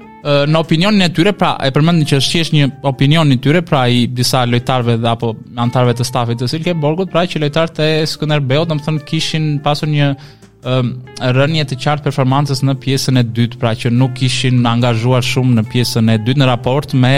në 0.51 0.59
opinionin 0.59 1.05
e 1.05 1.09
tyre, 1.13 1.33
pra 1.37 1.51
e 1.63 1.69
përmendin 1.75 2.07
që 2.09 2.19
është 2.21 2.33
thjesht 2.35 2.55
një 2.55 2.67
opinion 2.89 3.31
i 3.33 3.37
tyre, 3.43 3.61
pra 3.65 3.83
i 3.91 4.05
disa 4.17 4.43
lojtarëve 4.49 4.95
dhe 5.03 5.11
apo 5.11 5.33
antarëve 5.65 5.95
të 5.99 6.07
stafit 6.09 6.41
të 6.41 6.49
Silke 6.51 6.73
Borgut, 6.81 7.11
pra 7.13 7.25
që 7.29 7.43
lojtarët 7.45 7.81
e 7.85 7.91
Skënderbeu 8.09 8.65
domethënë 8.69 9.05
kishin 9.09 9.47
pasur 9.65 9.91
një 9.91 10.09
um, 10.15 10.91
rënje 11.37 11.67
të 11.69 11.77
qartë 11.83 12.07
performancës 12.09 12.63
në 12.65 12.77
pjesën 12.85 13.21
e 13.21 13.27
dytë, 13.37 13.61
pra 13.61 13.75
që 13.77 13.93
nuk 13.93 14.15
kishin 14.19 14.63
angazhuar 14.73 15.25
shumë 15.25 15.59
në 15.59 15.67
pjesën 15.73 16.11
e 16.13 16.17
dytë 16.27 16.41
në 16.43 16.49
raport 16.49 16.97
me 16.97 17.13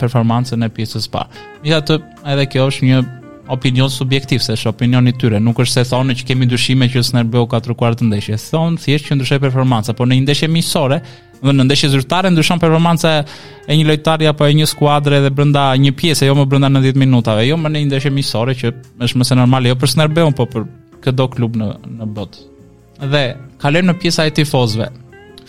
performancën 0.00 0.62
e 0.62 0.70
pjesës 0.78 1.08
së 1.08 1.12
parë. 1.18 1.44
Megjithatë, 1.66 2.00
edhe 2.34 2.48
kjo 2.54 2.70
është 2.70 2.90
një 2.92 3.02
opinion 3.52 3.90
subjektiv, 3.92 4.40
se 4.40 4.54
është 4.56 4.70
opinioni 4.70 5.12
i 5.12 5.16
tyre, 5.20 5.36
nuk 5.36 5.58
është 5.60 5.82
se 5.82 5.90
thonë 5.90 6.14
që 6.20 6.30
kemi 6.30 6.46
dyshime 6.48 6.86
që 6.88 7.02
Skënderbeu 7.10 7.44
ka 7.52 7.58
truquar 7.66 7.92
të 7.98 8.06
ndeshje. 8.08 8.38
Thonë 8.54 8.80
thjesht 8.80 9.10
që 9.10 9.18
ndryshoi 9.18 9.40
performanca, 9.42 9.92
por 9.98 10.08
në 10.08 10.16
një 10.22 10.24
ndeshje 10.24 10.48
miqësore 10.48 11.00
dhe 11.44 11.52
në 11.52 11.66
ndeshje 11.68 11.90
zyrtare 11.92 12.30
ndryshon 12.32 12.60
performanca 12.62 13.12
e 13.68 13.76
një 13.76 13.86
lojtari 13.90 14.28
apo 14.30 14.46
e 14.48 14.54
një 14.56 14.68
skuadre 14.70 15.18
edhe 15.20 15.30
brenda 15.32 15.66
një 15.80 15.92
pjese, 15.98 16.26
jo 16.26 16.34
më 16.38 16.46
brenda 16.48 16.70
90 16.72 16.96
minutave, 17.00 17.46
jo 17.48 17.58
më 17.60 17.72
në 17.72 17.82
një 17.84 17.90
ndeshje 17.90 18.12
miqësore 18.16 18.54
që 18.60 18.72
është 19.06 19.20
më 19.20 19.28
se 19.28 19.38
normale, 19.38 19.72
jo 19.72 19.76
për 19.82 19.92
Snerbeun, 19.94 20.36
po 20.38 20.46
për 20.54 20.64
çdo 21.04 21.26
klub 21.36 21.58
në 21.60 21.70
në 22.00 22.08
botë. 22.16 22.44
Dhe 23.12 23.24
kalojmë 23.60 23.92
në 23.92 23.96
pjesa 24.00 24.26
e 24.28 24.32
tifozëve. 24.38 24.88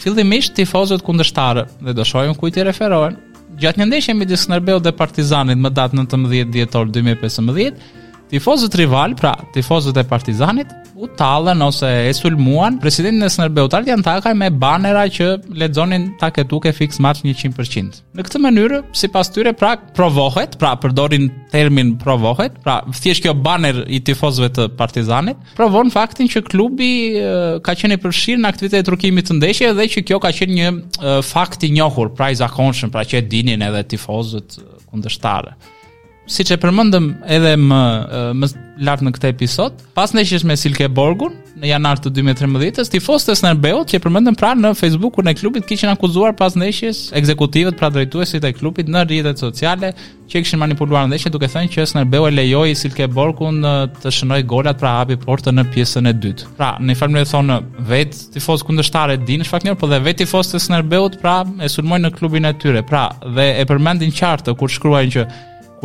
Fillimisht 0.01 0.55
tifozët 0.57 1.05
kundërshtarë 1.07 1.63
dhe 1.87 1.93
do 1.95 2.03
shohim 2.07 2.35
ku 2.35 2.49
i 2.51 2.67
referohen. 2.67 3.15
Gjatë 3.61 3.79
një 3.79 3.85
ndeshje 3.87 4.15
midis 4.19 4.41
Snerbeut 4.43 4.83
dhe 4.83 4.91
Partizanit 4.91 5.55
më 5.55 5.69
datë 5.77 5.95
19 5.95 6.49
dhjetor 6.51 6.89
2015, 6.91 7.79
tifozët 8.35 8.73
rival, 8.81 9.13
pra 9.15 9.33
tifozët 9.55 9.97
e 10.01 10.03
partizanit, 10.07 10.67
u 10.99 11.07
talën 11.19 11.59
ose 11.63 11.87
e 12.07 12.11
sulmuan 12.15 12.77
presidentin 12.83 13.23
e 13.23 13.29
Snerbeut 13.31 13.73
Ardian 13.75 14.01
Takaj 14.03 14.33
me 14.35 14.49
banera 14.63 15.05
që 15.11 15.27
ledzonin 15.55 16.09
taketuke 16.19 16.73
fix 16.75 16.99
match 17.03 17.21
100%. 17.23 18.01
Në 18.15 18.25
këtë 18.27 18.41
mënyrë, 18.43 18.79
si 18.95 19.07
pas 19.11 19.29
tyre, 19.31 19.53
pra 19.55 19.75
provohet, 19.95 20.57
pra 20.59 20.73
përdorin 20.83 21.29
termin 21.53 21.93
provohet, 22.01 22.57
pra 22.65 22.81
thjesht 22.99 23.23
kjo 23.25 23.33
baner 23.45 23.83
i 23.95 24.01
tifozëve 24.07 24.49
të 24.57 24.67
partizanit, 24.79 25.39
provon 25.55 25.93
faktin 25.95 26.27
që 26.31 26.43
klubi 26.49 26.91
ka 27.63 27.77
qenë 27.79 27.99
i 27.99 28.01
përshirë 28.03 28.43
në 28.43 28.51
aktivitet 28.51 28.83
e 28.83 28.89
trukimit 28.89 29.29
të 29.31 29.37
ndeshje 29.39 29.71
dhe 29.79 29.87
që 29.95 30.03
kjo 30.11 30.19
ka 30.23 30.33
qenë 30.35 30.59
një 30.59 31.21
fakt 31.31 31.63
i 31.67 31.71
njohur, 31.77 32.11
pra 32.17 32.33
i 32.35 32.41
zakonshën, 32.43 32.91
pra 32.91 33.07
që 33.07 33.21
e 33.21 33.25
dinin 33.31 33.63
edhe 33.69 33.85
tifozët 33.95 34.59
kundështare 34.89 35.55
si 36.25 36.45
që 36.47 36.57
përmëndëm 36.61 37.09
edhe 37.37 37.51
më, 37.61 37.81
më 38.41 38.47
lartë 38.87 39.05
në 39.05 39.11
këte 39.15 39.29
episod, 39.35 39.75
pas 39.97 40.11
në 40.17 40.23
që 40.27 40.39
me 40.49 40.55
Silke 40.57 40.87
Borgun, 40.91 41.35
në 41.55 41.69
janar 41.69 42.01
të 42.03 42.09
2013 42.11 42.83
Stifos 42.83 43.23
të 43.23 43.35
në 43.43 43.51
Erbeot 43.53 43.87
që 43.93 43.99
përmëndëm 44.03 44.35
pra 44.35 44.49
në 44.59 44.73
Facebook-un 44.75 45.29
e 45.31 45.33
klubit 45.37 45.63
kishin 45.69 45.87
akuzuar 45.93 46.33
pas 46.35 46.51
në 46.59 46.67
ekzekutivet 47.15 47.77
pra 47.79 47.87
drejtuesit 47.95 48.43
e 48.43 48.51
klubit 48.57 48.89
në 48.91 49.05
rritet 49.05 49.39
sociale 49.39 49.93
që 50.25 50.41
kishin 50.41 50.59
manipuluar 50.59 51.07
në 51.07 51.21
duke 51.31 51.47
thënë 51.53 51.71
që 51.77 51.85
së 51.93 52.03
e 52.03 52.31
lejoj 52.35 52.73
Silke 52.75 53.07
Borgun 53.07 53.61
të 53.61 54.11
shënoj 54.17 54.41
golat 54.49 54.77
pra 54.81 54.97
hapi 54.99 55.15
portën 55.21 55.55
në 55.61 55.67
pjesën 55.71 56.05
e 56.05 56.13
dytë. 56.25 56.47
Pra, 56.57 56.73
në 56.81 56.91
i 56.91 56.95
farmë 56.99 57.19
në 57.21 57.25
thonë, 57.31 57.59
vetë 57.93 58.25
tifos 58.35 58.61
kundështare 58.67 59.15
din 59.29 59.43
shfak 59.45 59.63
njërë, 59.69 59.79
po 59.79 59.87
dhe 59.93 60.01
vetë 60.09 60.25
tifostës 60.25 60.67
në 60.73 60.81
Erbeot 60.81 61.19
pra 61.21 61.37
e 61.63 61.71
sulmojnë 61.71 62.09
në 62.09 62.15
klubin 62.17 62.49
e 62.49 62.55
tyre, 62.59 62.83
pra 62.83 63.07
dhe 63.23 63.51
e 63.61 63.67
përmendin 63.69 64.11
qartë 64.15 64.57
kur 64.59 64.67
shkruajnë 64.73 65.15
që 65.17 65.27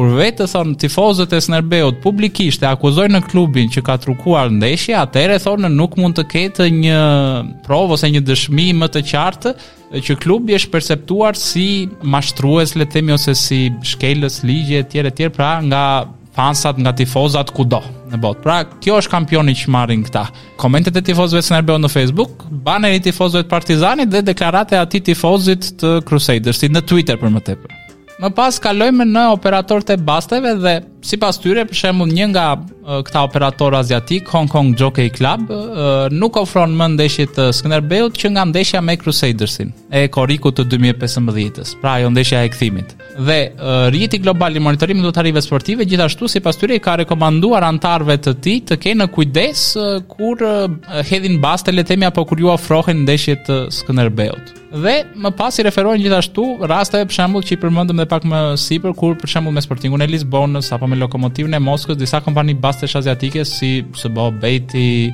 kur 0.00 0.14
vetë 0.16 0.46
thonë 0.48 0.78
tifozët 0.80 1.34
e 1.36 1.42
Snerbeut 1.44 1.98
publikisht 2.00 2.62
e 2.64 2.68
akuzojnë 2.70 3.18
në 3.18 3.26
klubin 3.28 3.66
që 3.68 3.82
ka 3.84 3.98
trukuar 4.00 4.46
ndeshje, 4.54 4.94
atëherë 4.96 5.34
thonë 5.44 5.68
nuk 5.74 5.98
mund 6.00 6.16
të 6.16 6.24
ketë 6.32 6.68
një 6.72 7.00
provë 7.66 7.98
ose 7.98 8.08
një 8.08 8.22
dëshmi 8.24 8.70
më 8.80 8.88
të 8.94 9.02
qartë 9.10 9.52
që 10.06 10.16
klubi 10.22 10.54
është 10.56 10.70
perceptuar 10.72 11.36
si 11.36 11.66
mashtrues, 12.14 12.72
le 12.80 12.86
të 12.88 12.94
themi 12.96 13.12
ose 13.12 13.34
si 13.36 13.60
shkelës 13.92 14.40
ligje 14.48 14.80
etj 14.86 15.02
etj, 15.02 15.28
pra 15.36 15.58
nga 15.68 15.82
fansat, 16.36 16.80
nga 16.80 16.94
tifozat 16.96 17.52
kudo 17.52 17.82
në 18.08 18.22
botë. 18.24 18.40
Pra, 18.46 18.58
kjo 18.80 18.96
është 19.02 19.12
kampioni 19.18 19.52
që 19.58 19.74
marrin 19.74 20.06
këta. 20.06 20.22
Komentet 20.62 20.96
e 20.96 21.02
tifozëve 21.10 21.44
së 21.44 21.58
nërbeo 21.58 21.76
në 21.82 21.92
Facebook, 21.92 22.46
baneri 22.64 23.04
tifozëve 23.04 23.44
të 23.44 23.52
partizanit 23.52 24.14
dhe 24.14 24.24
deklarate 24.30 24.80
ati 24.80 25.02
tifozit 25.12 25.74
të 25.82 25.98
Crusaders, 26.08 26.62
si 26.64 26.72
në 26.72 26.86
Twitter 26.88 27.20
për 27.20 27.36
më 27.36 27.44
tepër. 27.50 27.79
Më 28.20 28.28
pas 28.36 28.56
kalojmë 28.60 29.04
në 29.08 29.20
operator 29.32 29.84
të 29.88 29.94
basteve 30.04 30.50
dhe 30.60 30.72
si 31.08 31.16
pas 31.16 31.38
tyre, 31.40 31.62
për 31.64 31.78
shemë 31.78 32.06
një 32.10 32.26
nga 32.34 32.42
këta 33.06 33.22
operator 33.24 33.72
aziatik, 33.78 34.28
Hong 34.34 34.50
Kong 34.52 34.74
Jockey 34.76 35.08
Club, 35.14 35.46
nuk 36.12 36.36
ofron 36.36 36.74
më 36.76 36.88
ndeshjit 36.98 37.32
të 37.38 37.46
Skëner 37.56 37.80
Beut 37.88 38.18
që 38.20 38.32
nga 38.34 38.44
ndeshja 38.50 38.82
me 38.84 38.98
Crusadersin, 39.00 39.72
e 39.88 40.04
koriku 40.12 40.52
të 40.52 40.66
2015-ës, 40.68 41.72
pra 41.80 41.94
ajo 42.02 42.12
ndeshja 42.12 42.44
e 42.44 42.52
këthimit. 42.52 42.92
Dhe 43.30 43.38
rriti 43.96 44.20
global 44.20 44.52
i 44.60 44.64
monitorimit 44.68 45.08
dhe 45.08 45.14
të 45.16 45.24
arrive 45.24 45.44
sportive, 45.46 45.88
gjithashtu 45.88 46.28
si 46.34 46.44
pas 46.44 46.60
tyre 46.60 46.76
i 46.76 46.84
ka 46.84 46.98
rekomanduar 47.00 47.64
antarve 47.72 48.20
të 48.20 48.36
ti 48.44 48.58
të 48.68 48.80
kenë 48.84 49.06
në 49.06 49.10
kujdes 49.16 49.64
kur 50.12 50.44
hedhin 51.08 51.40
bastele 51.40 51.86
temja 51.88 52.12
po 52.12 52.28
kur 52.28 52.44
ju 52.44 52.52
ofrohen 52.52 53.06
ndeshjet 53.06 53.46
të 53.48 53.62
Skëner 53.80 54.12
Beut 54.12 54.58
dhe 54.70 54.94
më 55.20 55.30
pas 55.36 55.58
i 55.58 55.62
referohen 55.66 56.00
gjithashtu 56.02 56.44
rasteve 56.70 57.06
për 57.10 57.16
shembull 57.16 57.44
që 57.46 57.56
i 57.56 57.58
përmendëm 57.62 58.00
edhe 58.02 58.10
pak 58.12 58.26
më 58.30 58.40
sipër 58.64 58.94
kur 58.98 59.16
për 59.18 59.32
shembull 59.32 59.56
me 59.56 59.62
Sportingun 59.64 60.04
e 60.06 60.08
Lisbonës 60.10 60.70
apo 60.74 60.86
me 60.88 60.98
Lokomotivën 61.00 61.56
e 61.58 61.62
Moskës 61.64 61.98
disa 61.98 62.20
kompani 62.22 62.54
bastesh 62.54 62.94
aziatike 62.98 63.44
si 63.44 63.80
SBO 63.98 64.28
Beti, 64.40 65.10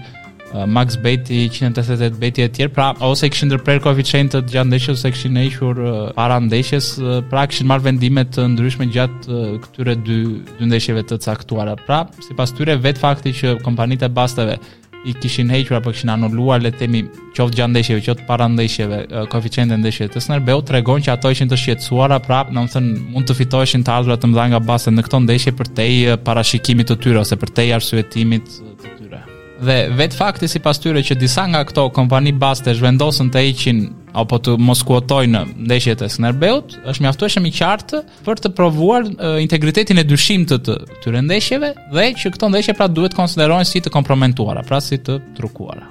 Max 0.70 0.98
Beti, 1.02 1.46
188 1.50 2.20
Beti 2.20 2.44
e 2.44 2.48
tjerë, 2.52 2.72
pra 2.76 2.90
ose 3.08 3.26
i 3.26 3.32
kishin 3.32 3.48
ndërprer 3.50 3.80
koeficientët 3.84 4.46
gjatë 4.52 4.68
ndeshjes 4.70 4.98
ose 5.00 5.10
kishin 5.14 5.40
hequr 5.40 5.80
para 6.16 6.36
ndeshjes, 6.44 6.92
pra 7.32 7.46
kishin 7.50 7.66
marrë 7.70 7.88
vendime 7.88 8.26
të 8.28 8.44
ndryshme 8.54 8.86
gjatë 8.94 9.40
këtyre 9.64 9.96
dy 10.06 10.20
dy 10.60 10.68
ndeshjeve 10.70 11.02
të 11.10 11.18
caktuara. 11.26 11.74
Pra, 11.88 12.04
sipas 12.28 12.54
tyre 12.56 12.76
vet 12.84 13.00
fakti 13.02 13.32
që 13.40 13.56
kompanitë 13.66 14.12
basteve 14.16 14.60
i 15.06 15.14
kishin 15.22 15.48
hequr 15.54 15.74
apo 15.78 15.90
kishin 15.94 16.10
anuluar 16.12 16.62
le 16.64 16.72
të 16.74 16.78
themi 16.82 17.02
qoftë 17.36 17.58
gjatë 17.60 17.72
ndeshjeve, 17.76 18.00
qoftë 18.06 18.26
para 18.30 18.46
ndeshjeve, 18.50 18.98
koeficientin 19.30 19.78
e 19.78 19.82
ndeshjeve 19.84 20.12
të 20.14 20.22
Snerbeu 20.24 20.62
tregon 20.66 21.04
që 21.06 21.12
ato 21.14 21.30
ishin 21.34 21.50
të 21.50 21.58
shqetësuara 21.62 22.18
prapë, 22.26 22.54
do 22.56 22.64
të 22.66 22.74
thënë 22.74 22.96
mund 23.14 23.30
të 23.30 23.36
fitoheshin 23.40 23.84
të 23.86 23.94
ardhurat 23.96 24.22
të 24.24 24.30
mëdha 24.32 24.46
nga 24.50 24.62
baste 24.72 24.92
në 24.94 25.04
këto 25.06 25.20
ndeshje 25.26 25.52
për 25.60 25.70
te 25.78 25.86
parashikimit 26.26 26.90
të 26.90 26.98
tyre 27.04 27.22
ose 27.22 27.38
për 27.42 27.54
te 27.58 27.68
arsyetimit 27.78 28.52
të 28.82 28.94
tyre. 28.98 29.22
Dhe 29.66 29.76
vet 29.96 30.12
fakti 30.16 30.50
sipas 30.52 30.82
tyre 30.82 31.00
që 31.06 31.16
disa 31.20 31.46
nga 31.52 31.62
këto 31.68 31.86
kompani 31.98 32.34
baste 32.42 32.74
zhvendosën 32.80 33.30
të 33.32 33.46
heqin 33.46 33.78
apo 34.16 34.38
të 34.40 34.54
mos 34.62 34.80
në 35.26 35.42
ndeshjet 35.68 36.02
e 36.02 36.08
Skënderbeut, 36.08 36.76
është 36.88 37.04
mjaftueshëm 37.04 37.46
i 37.48 37.52
qartë 37.52 38.00
për 38.24 38.40
të 38.44 38.50
provuar 38.56 39.04
e, 39.04 39.32
integritetin 39.44 40.00
e 40.00 40.04
dyshim 40.08 40.46
të 40.48 40.58
këtyre 40.64 41.20
ndeshjeve 41.26 41.70
dhe 41.92 42.06
që 42.22 42.32
këto 42.36 42.48
ndeshje 42.50 42.76
pra 42.78 42.88
duhet 42.88 43.14
konsiderohen 43.18 43.68
si 43.68 43.82
të 43.84 43.92
komprometuara, 43.92 44.62
pra 44.64 44.80
si 44.80 44.96
të 45.04 45.18
trukuara. 45.36 45.90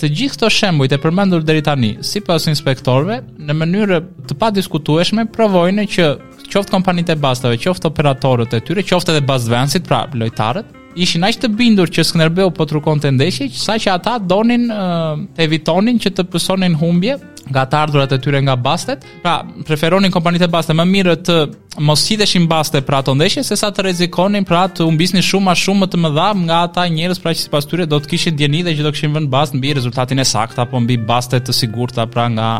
Të 0.00 0.08
gjithë 0.18 0.34
këto 0.34 0.48
shembuj 0.50 0.88
të 0.90 0.98
përmendur 1.02 1.44
deri 1.46 1.62
tani, 1.62 1.92
sipas 2.02 2.48
inspektorëve, 2.50 3.20
në 3.38 3.54
mënyrë 3.58 3.98
të 4.30 4.38
padiskutueshme 4.40 5.28
provojnë 5.34 5.84
që 5.92 6.08
qoftë 6.52 6.72
kompanitë 6.74 7.14
e 7.14 7.20
bastave, 7.22 7.60
qoftë 7.62 7.90
operatorët 7.92 8.56
e 8.58 8.62
tyre, 8.66 8.82
qoftë 8.88 9.12
edhe 9.14 9.26
bastvancit, 9.28 9.84
pra 9.86 10.06
lojtarët, 10.12 10.72
ishin 10.98 11.24
aq 11.26 11.38
të 11.40 11.48
bindur 11.56 11.90
që 11.92 12.04
Skënderbeu 12.06 12.50
po 12.56 12.66
trukon 12.68 13.00
të 13.00 13.10
ndeshje, 13.16 13.46
saqë 13.56 13.92
ata 13.96 14.16
donin 14.20 14.66
të 14.70 15.46
evitonin 15.46 16.00
që 16.02 16.12
të 16.16 16.24
pësonin 16.32 16.74
humbje 16.80 17.16
nga 17.52 17.64
të 17.66 17.76
ardhurat 17.78 18.12
e 18.14 18.18
tyre 18.22 18.40
nga 18.44 18.54
bastet. 18.66 19.04
Pra, 19.24 19.40
preferonin 19.66 20.12
kompanitë 20.14 20.46
e 20.46 20.50
bastet 20.52 20.76
më 20.78 20.84
mirë 20.92 21.14
të 21.26 21.36
mos 21.84 22.04
hidheshin 22.08 22.44
baste 22.48 22.82
për 22.86 22.98
ato 23.00 23.14
ndeshje 23.18 23.42
sesa 23.48 23.72
të 23.74 23.86
rrezikonin 23.86 24.44
pra 24.48 24.66
të 24.70 24.86
humbisnin 24.86 25.24
shumë 25.26 25.50
më 25.50 25.56
shumë 25.64 25.82
më 25.84 25.90
të 25.94 26.02
mëdha 26.04 26.28
nga 26.44 26.60
ata 26.68 26.86
njerëz 26.94 27.20
pra 27.24 27.34
që 27.34 27.42
sipas 27.46 27.66
tyre 27.70 27.88
do 27.90 27.98
të 28.00 28.12
kishin 28.14 28.38
dieni 28.38 28.62
dhe 28.62 28.76
që 28.78 28.86
do 28.86 28.92
kishin 28.94 29.16
vënë 29.16 29.32
bast 29.32 29.56
mbi 29.58 29.74
rezultatin 29.78 30.22
e 30.22 30.28
saktë 30.32 30.62
apo 30.66 30.80
mbi 30.84 31.00
baste 31.08 31.40
të 31.40 31.52
sigurta 31.56 32.06
pra 32.06 32.28
nga 32.34 32.50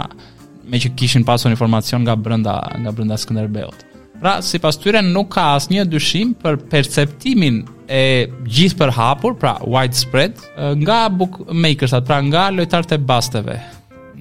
me 0.66 0.80
që 0.82 0.94
kishin 0.98 1.24
pasur 1.28 1.54
informacion 1.54 2.02
nga 2.02 2.16
brenda 2.18 2.58
nga 2.82 2.90
brenda 2.92 3.16
Skënderbeut. 3.20 3.91
Pra, 4.22 4.36
si 4.38 4.60
pas 4.62 4.76
tyre, 4.78 5.00
nuk 5.02 5.32
ka 5.34 5.44
asë 5.56 5.72
një 5.74 5.84
dyshim 5.90 6.28
për 6.38 6.54
perceptimin 6.70 7.56
e 7.90 8.02
gjithë 8.46 8.78
për 8.78 8.92
hapur, 8.94 9.34
pra, 9.34 9.56
widespread, 9.66 10.36
nga 10.78 10.98
bookmakers, 11.10 11.96
pra, 12.06 12.20
nga 12.28 12.44
lojtarët 12.54 12.94
e 12.94 13.00
basteve, 13.02 13.56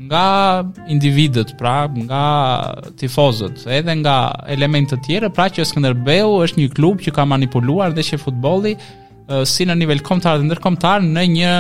nga 0.10 0.24
individet, 0.90 1.54
pra, 1.62 1.76
nga 2.08 2.24
tifozët, 2.98 3.62
edhe 3.78 3.94
nga 4.02 4.16
elementet 4.58 5.06
tjere, 5.06 5.30
pra, 5.38 5.46
që 5.54 5.68
Skanderbeu 5.70 6.34
është 6.48 6.64
një 6.64 6.72
klub 6.80 7.06
që 7.06 7.14
ka 7.20 7.28
manipuluar 7.36 7.94
dhe 7.94 8.08
që 8.10 8.24
futboli, 8.26 8.74
si 9.46 9.68
në 9.70 9.78
nivel 9.84 10.02
komtar 10.04 10.42
dhe 10.42 10.50
ndërkomtar, 10.50 11.06
në 11.06 11.28
një 11.38 11.54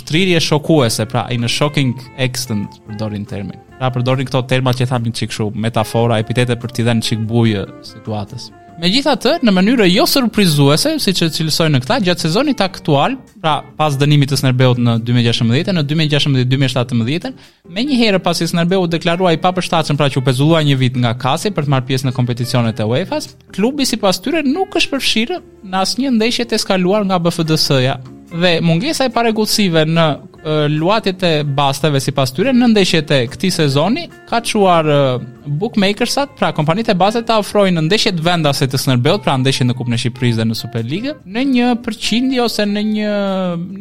shtrirje 0.00 0.42
shokuese, 0.44 1.06
pra, 1.14 1.28
i 1.32 1.38
në 1.40 1.52
shocking 1.60 1.94
extent, 2.26 2.74
përdorin 2.90 3.22
termin 3.30 3.62
ta 3.84 3.90
përdorni 3.92 4.24
këto 4.28 4.44
terma 4.48 4.72
që 4.76 4.88
thamë 4.88 5.10
një 5.10 5.18
qikë 5.20 5.36
shumë, 5.40 5.60
metafora, 5.68 6.20
epitete 6.22 6.56
për 6.60 6.72
t'i 6.76 6.84
dhe 6.86 6.94
një 7.00 7.08
qikë 7.08 7.26
bujë 7.32 7.64
situatës. 7.92 8.50
Me 8.82 8.88
gjitha 8.90 9.12
të, 9.22 9.36
në 9.46 9.52
mënyrë 9.54 9.84
jo 9.86 10.02
sërprizuese, 10.10 10.96
si 10.98 11.12
që 11.14 11.28
cilësoj 11.36 11.68
në 11.70 11.78
këta, 11.84 12.00
gjatë 12.08 12.24
sezonit 12.24 12.62
aktual, 12.64 13.14
pra 13.38 13.52
pas 13.78 13.94
dënimit 14.00 14.32
të 14.32 14.38
snerbeut 14.40 14.80
në 14.82 14.96
2016, 15.06 15.70
në 15.76 15.84
2016-2017, 15.92 17.30
me 17.70 17.84
një 17.86 17.98
herë 18.00 18.20
pas 18.26 18.40
i 18.42 18.48
snerbeut 18.50 18.90
deklarua 18.90 19.36
i 19.36 19.38
papër 19.44 19.68
shtacën 19.68 20.00
pra 20.00 20.08
që 20.10 20.18
u 20.18 20.24
pezullua 20.26 20.64
një 20.66 20.78
vit 20.80 20.98
nga 20.98 21.12
kasi 21.22 21.52
për 21.54 21.68
të 21.68 21.74
marrë 21.76 21.88
pjesë 21.92 22.08
në 22.08 22.14
kompeticionet 22.18 22.82
e 22.82 22.88
UEFA, 22.90 23.20
klubi 23.54 23.86
si 23.86 24.00
pas 24.02 24.18
tyre 24.18 24.42
nuk 24.48 24.74
është 24.80 24.96
përfshirë 24.96 25.40
në 25.70 25.84
asë 25.84 26.02
një 26.02 26.12
ndeshjet 26.16 26.56
e 26.58 26.62
skaluar 26.64 27.06
nga 27.06 27.22
BFDS-ja, 27.22 28.00
dhe 28.40 28.58
mungesa 28.64 29.04
e 29.08 29.12
paregullësive 29.14 29.84
në 29.88 30.06
uh, 30.44 30.62
e 30.64 31.30
basteve 31.56 32.00
sipas 32.02 32.32
tyre 32.34 32.52
në 32.54 32.70
ndeshjet 32.74 33.10
e 33.16 33.22
këtij 33.32 33.52
sezoni 33.60 34.06
ka 34.28 34.40
çuar 34.46 34.88
uh, 34.88 35.22
bookmakersat, 35.44 36.30
pra 36.38 36.50
kompanitë 36.56 36.94
e 36.94 36.98
bazës 36.98 37.26
ta 37.28 37.36
ofrojnë 37.42 37.82
ndeshjet 37.84 38.20
vendase 38.24 38.64
të 38.68 38.78
Snerbeut, 38.80 39.20
pra 39.26 39.34
ndeshjet 39.38 39.68
në 39.68 39.74
Kupën 39.76 39.92
e 39.96 40.00
Shqipërisë 40.00 40.38
dhe 40.40 40.46
në 40.48 40.56
Superligë 40.58 41.12
në 41.36 41.42
një 41.50 41.70
përqindi 41.84 42.38
ose 42.44 42.64
në 42.68 42.84
një 42.90 43.12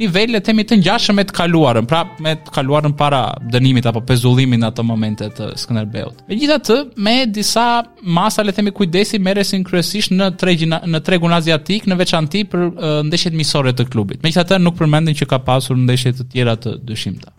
nivel 0.02 0.34
le 0.36 0.42
të 0.44 0.50
themi 0.52 0.66
të 0.68 0.80
ngjashëm 0.82 1.16
me 1.22 1.26
të 1.30 1.38
kaluarën, 1.40 1.88
pra 1.90 2.02
me 2.24 2.36
të 2.44 2.54
kaluarën 2.58 2.96
para 3.00 3.22
dënimit 3.54 3.88
apo 3.90 4.02
pezullimit 4.10 4.60
në 4.62 4.68
ato 4.72 4.84
momente 4.88 5.30
të 5.38 5.52
Skënderbeut. 5.62 6.26
Megjithatë, 6.30 6.80
me 7.08 7.16
disa 7.40 7.66
masa 8.04 8.44
le 8.44 8.52
themi 8.58 8.74
kujdesi 8.76 9.20
merresin 9.24 9.64
kryesisht 9.68 10.12
në 10.20 10.34
tregun 10.44 10.76
në 10.92 11.04
tregun 11.08 11.34
aziatik 11.38 11.88
në 11.88 11.98
veçanti 12.04 12.44
për 12.52 12.66
uh, 12.66 13.00
ndeshjet 13.08 13.36
miqësore 13.40 13.72
të 13.80 13.88
klubit. 13.94 14.20
Me 14.24 14.32
ata 14.44 14.60
nuk 14.62 14.78
përmendin 14.80 15.16
që 15.22 15.28
ka 15.34 15.40
pasur 15.48 15.80
ndeshje 15.80 16.12
të 16.20 16.26
tjera 16.34 16.56
të 16.64 16.76
dyshimta. 16.90 17.32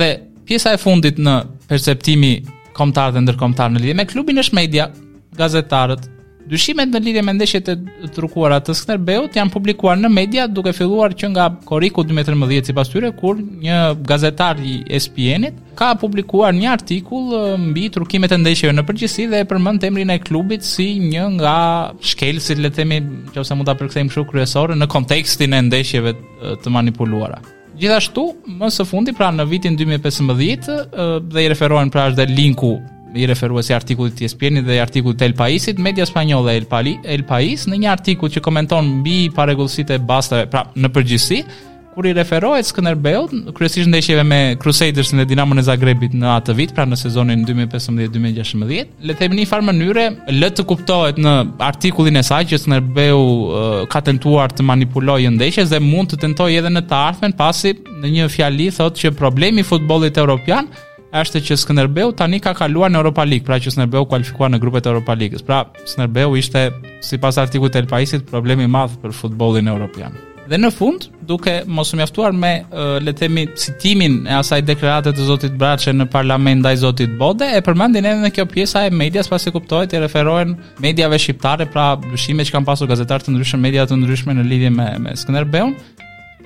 Dhe 0.00 0.08
pjesa 0.48 0.74
e 0.76 0.80
fundit 0.84 1.20
në 1.28 1.36
perceptimi 1.70 2.32
kombëtar 2.78 3.14
dhe 3.16 3.24
ndërkombëtar 3.26 3.72
në 3.74 3.82
lidhje 3.82 3.98
me 4.00 4.06
klubin 4.10 4.42
është 4.44 4.58
media, 4.60 4.88
gazetarët 5.40 6.08
Dyshimet 6.48 6.88
në 6.92 7.00
lidhje 7.04 7.22
me 7.26 7.34
ndeshjet 7.36 7.66
e 7.70 7.74
trukuara 8.14 8.56
të 8.64 8.72
Skënderbeut 8.76 9.34
janë 9.36 9.52
publikuar 9.52 9.98
në 10.00 10.08
media 10.14 10.46
duke 10.48 10.72
filluar 10.72 11.12
që 11.18 11.28
nga 11.34 11.48
Koriku 11.68 12.04
2013 12.08 12.70
sipas 12.70 12.88
tyre 12.92 13.10
kur 13.18 13.36
një 13.40 13.78
gazetar 14.08 14.60
i 14.64 14.78
ESPN-it 14.96 15.58
ka 15.78 15.90
publikuar 16.00 16.56
një 16.56 16.70
artikull 16.72 17.36
mbi 17.68 17.88
trukimet 17.92 18.32
e 18.34 18.40
ndeshjeve 18.40 18.78
në 18.78 18.86
përgjithësi 18.88 19.28
dhe 19.30 19.42
e 19.44 19.48
përmend 19.50 19.84
emrin 19.90 20.14
e 20.14 20.18
klubit 20.24 20.64
si 20.66 20.88
një 21.04 21.26
nga 21.36 21.54
shkelësit, 22.14 22.62
le 22.64 22.70
të 22.72 22.80
themi, 22.80 23.02
nëse 23.36 23.58
mund 23.58 23.68
ta 23.68 23.76
përkthejmë 23.78 24.08
kështu 24.12 24.26
kryesorë 24.32 24.78
në 24.80 24.88
kontekstin 24.92 25.52
e 25.58 25.62
ndeshjeve 25.68 26.14
të 26.64 26.72
manipuluara. 26.72 27.42
Gjithashtu, 27.78 28.24
më 28.58 28.72
së 28.74 28.86
fundi, 28.90 29.12
pra 29.14 29.28
në 29.30 29.44
vitin 29.52 29.76
2015, 29.78 30.80
dhe 31.30 31.44
i 31.44 31.50
referohen 31.52 31.92
pra 31.94 32.08
është 32.08 32.18
dhe 32.24 32.32
linku 32.34 32.72
i 33.16 33.26
referuar 33.28 33.62
si 33.64 33.72
të 33.74 33.96
i 33.96 34.24
ESPN 34.26 34.58
dhe 34.66 34.80
artikullit 34.82 35.18
të 35.20 35.24
El 35.30 35.34
Paisit, 35.34 35.78
media 35.78 36.06
spanjolle 36.06 36.56
El 36.56 36.64
Pali, 36.68 36.98
El 37.04 37.22
Pais 37.24 37.66
në 37.68 37.78
një 37.82 37.90
artikull 37.92 38.30
që 38.32 38.40
komenton 38.44 39.00
mbi 39.00 39.30
paregullësit 39.34 39.90
e 39.90 39.98
bastave, 39.98 40.46
pra 40.50 40.66
në 40.76 40.90
përgjithësi, 40.92 41.42
kur 41.94 42.06
i 42.06 42.12
referohet 42.14 42.66
Skënderbeut, 42.68 43.32
kryesisht 43.56 43.88
ndeshjeve 43.90 44.22
me 44.22 44.40
Crusaders 44.62 45.10
në 45.16 45.24
Dinamon 45.26 45.58
e 45.58 45.64
Zagrebit 45.66 46.12
në 46.14 46.28
atë 46.36 46.54
vit, 46.54 46.74
pra 46.76 46.84
në 46.86 46.98
sezonin 47.00 47.42
2015-2016, 47.48 48.92
le 49.08 49.16
të 49.18 49.28
në 49.32 49.40
një 49.40 49.46
farë 49.50 49.66
mënyrë, 49.66 50.04
le 50.38 50.50
të 50.54 50.66
kuptohet 50.70 51.18
në 51.18 51.32
artikullin 51.70 52.20
e 52.20 52.24
saj 52.28 52.44
që 52.52 52.60
Skënderbeu 52.64 53.18
uh, 53.22 53.78
ka 53.90 54.04
tentuar 54.06 54.52
të 54.54 54.68
manipulojë 54.68 55.32
ndeshjes 55.40 55.72
dhe 55.72 55.82
mund 55.82 56.12
të 56.14 56.20
tentojë 56.26 56.60
edhe 56.60 56.74
në 56.76 56.84
të 56.86 57.00
ardhmen, 57.08 57.34
pasi 57.40 57.74
në 57.80 58.14
një 58.14 58.28
fjali 58.36 58.68
thotë 58.78 59.06
që 59.06 59.16
problemi 59.18 59.64
i 59.64 59.66
futbollit 59.72 60.22
evropian 60.22 60.70
është 61.16 61.40
që 61.46 61.56
Skënderbeu 61.62 62.10
tani 62.16 62.38
ka 62.44 62.52
kaluar 62.58 62.90
në 62.92 63.00
Europa 63.00 63.24
League, 63.24 63.46
pra 63.46 63.58
që 63.60 63.72
Skënderbeu 63.72 64.04
kualifikuar 64.10 64.50
në 64.52 64.60
grupet 64.60 64.86
e 64.86 64.90
Europa 64.90 65.14
League-s. 65.16 65.44
Pra 65.46 65.62
Skënderbeu 65.88 66.34
ishte 66.36 66.66
sipas 67.06 67.38
artikullit 67.40 67.74
të 67.74 67.82
El 67.84 67.90
Paisit 67.92 68.26
problemi 68.28 68.66
i 68.66 68.70
madh 68.72 68.98
për 69.02 69.14
futbollin 69.16 69.68
evropian. 69.72 70.16
Dhe 70.48 70.56
në 70.56 70.68
fund, 70.72 71.02
duke 71.28 71.58
mos 71.68 71.90
u 71.92 71.98
mjaftuar 72.00 72.32
me 72.32 72.50
le 73.04 73.12
të 73.12 73.18
themi 73.20 73.42
citimin 73.60 74.22
e 74.26 74.32
asaj 74.38 74.62
deklarate 74.64 75.12
të 75.12 75.26
Zotit 75.28 75.58
Braçe 75.60 75.92
në 75.92 76.06
parlament 76.12 76.62
ndaj 76.64 76.78
Zotit 76.86 77.18
Bode, 77.20 77.44
e 77.52 77.60
përmendin 77.64 78.08
edhe 78.08 78.22
në 78.22 78.30
kjo 78.32 78.46
pjesa 78.48 78.86
e 78.88 78.92
medias 78.96 79.28
pasi 79.28 79.52
kuptohet 79.52 79.92
i 79.92 80.00
referohen 80.06 80.54
mediave 80.80 81.18
shqiptare, 81.20 81.66
pra 81.68 81.90
dyshime 82.06 82.48
që 82.48 82.54
kanë 82.56 82.68
pasur 82.70 82.88
gazetarë 82.88 83.26
të 83.28 83.34
ndryshëm, 83.36 83.60
media 83.60 83.84
të 83.86 83.98
ndryshme 84.00 84.38
në 84.40 84.46
lidhje 84.48 84.70
me, 84.72 84.88
me 85.04 85.12
Skënderbeun. 85.20 85.74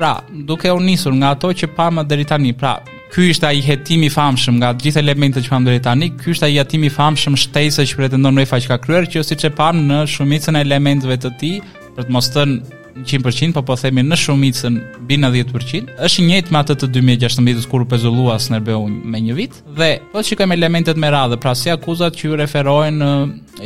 Pra, 0.01 0.16
duke 0.51 0.72
u 0.75 0.83
nisur 0.83 1.14
nga 1.14 1.31
ato 1.37 1.53
që 1.55 1.70
pamë 1.79 2.03
deri 2.11 2.27
tani, 2.27 2.51
pra 2.59 2.81
Ky 3.12 3.27
është 3.29 3.44
ai 3.51 3.59
hetimi 3.61 4.09
i 4.09 4.12
famshëm 4.12 4.57
nga 4.57 4.70
të 4.72 4.87
gjithë 4.87 5.01
elementët 5.03 5.44
që 5.44 5.51
kanë 5.53 5.68
deri 5.68 5.81
tani. 5.85 6.07
Ky 6.16 6.31
është 6.33 6.46
ai 6.46 6.55
hetimi 6.57 6.88
i 6.88 6.92
famshëm 6.94 7.37
shtesa 7.42 7.85
që 7.90 7.98
pretendon 7.98 8.40
UEFA 8.40 8.62
që 8.64 8.70
ka 8.72 8.79
kryer 8.87 9.09
që 9.12 9.25
siç 9.29 9.44
e 9.51 9.51
pam 9.59 9.83
në 9.90 10.01
shumicën 10.14 10.57
e 10.57 10.62
elementëve 10.64 11.18
të 11.20 11.35
tij 11.42 11.59
për 11.98 12.07
të 12.09 12.14
mos 12.16 12.31
thënë 12.33 12.79
100%, 13.05 13.52
po 13.52 13.62
po 13.62 13.76
themi 13.76 14.02
në 14.05 14.16
shumicën 14.20 14.76
bin 15.09 15.24
10%, 15.24 15.92
është 16.05 16.22
i 16.22 16.26
njëjtë 16.28 16.52
me 16.55 16.61
atë 16.61 16.76
të 16.83 16.88
2016 16.98 17.68
kur 17.70 17.85
u 17.87 17.88
pezullua 17.88 18.37
Snerbeu 18.40 18.85
me 18.90 19.20
një 19.20 19.37
vit 19.38 19.57
dhe 19.76 19.88
po 20.12 20.22
shikojmë 20.24 20.57
elementet 20.59 21.00
me 21.00 21.11
radhë, 21.12 21.38
pra 21.40 21.55
si 21.57 21.70
akuzat 21.72 22.18
që 22.18 22.28
ju 22.28 22.37
referohen 22.42 22.98
në 23.00 23.11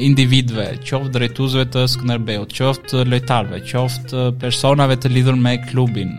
individëve, 0.06 0.66
qoftë 0.86 1.12
drejtuesve 1.16 1.66
të 1.72 1.84
Snerbeut, 1.96 2.52
qoftë 2.54 3.04
lojtarëve, 3.10 3.60
qoftë 3.70 4.28
personave 4.42 4.98
të 5.00 5.12
lidhur 5.16 5.38
me 5.42 5.56
klubin, 5.70 6.14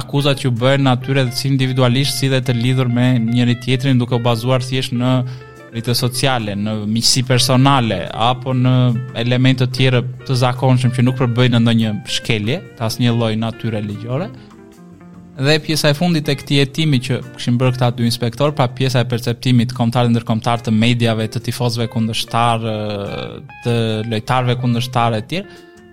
akuzat 0.00 0.42
që 0.42 0.52
bëhen 0.62 0.86
natyrë 0.90 1.28
si 1.36 1.48
individualisht 1.52 2.18
si 2.18 2.32
dhe 2.32 2.42
të 2.42 2.56
lidhur 2.58 2.90
me 2.90 3.12
njëri 3.28 3.60
tjetrin 3.64 3.98
duke 4.00 4.16
u 4.18 4.24
bazuar 4.24 4.62
thjesht 4.64 4.94
në 4.96 5.14
rritje 5.74 5.94
sociale, 5.96 6.54
në 6.58 6.72
miqësi 6.90 7.22
personale 7.28 8.02
apo 8.10 8.54
në 8.56 8.72
elemente 9.22 9.66
të 9.66 9.76
tjera 9.76 10.00
të 10.26 10.36
zakonshëm 10.42 10.94
që 10.96 11.04
nuk 11.06 11.18
përbëjnë 11.20 11.60
ndonjë 11.64 11.92
shkelje 12.18 12.58
të 12.78 12.86
asnjë 12.86 13.14
lloji 13.18 13.38
natyre 13.40 13.82
ligjore. 13.84 14.30
Dhe 15.40 15.54
pjesa 15.64 15.92
e 15.92 15.96
fundit 15.96 16.26
e 16.28 16.34
këtij 16.36 16.62
hetimi 16.64 16.98
që 17.06 17.20
kishin 17.36 17.56
bërë 17.60 17.76
këta 17.78 17.88
dy 17.96 18.04
inspektor, 18.04 18.52
pra 18.52 18.66
pjesa 18.76 19.00
e 19.00 19.08
perceptimit 19.08 19.72
kombëtar 19.76 20.08
dhe 20.08 20.12
ndërkombëtar 20.18 20.66
të 20.66 20.74
mediave, 20.76 21.30
të 21.32 21.40
tifozëve 21.46 21.86
kundështar, 21.94 22.66
të 23.64 23.74
lojtarëve 24.10 24.58
kundështar 24.60 25.16
etj. 25.22 25.40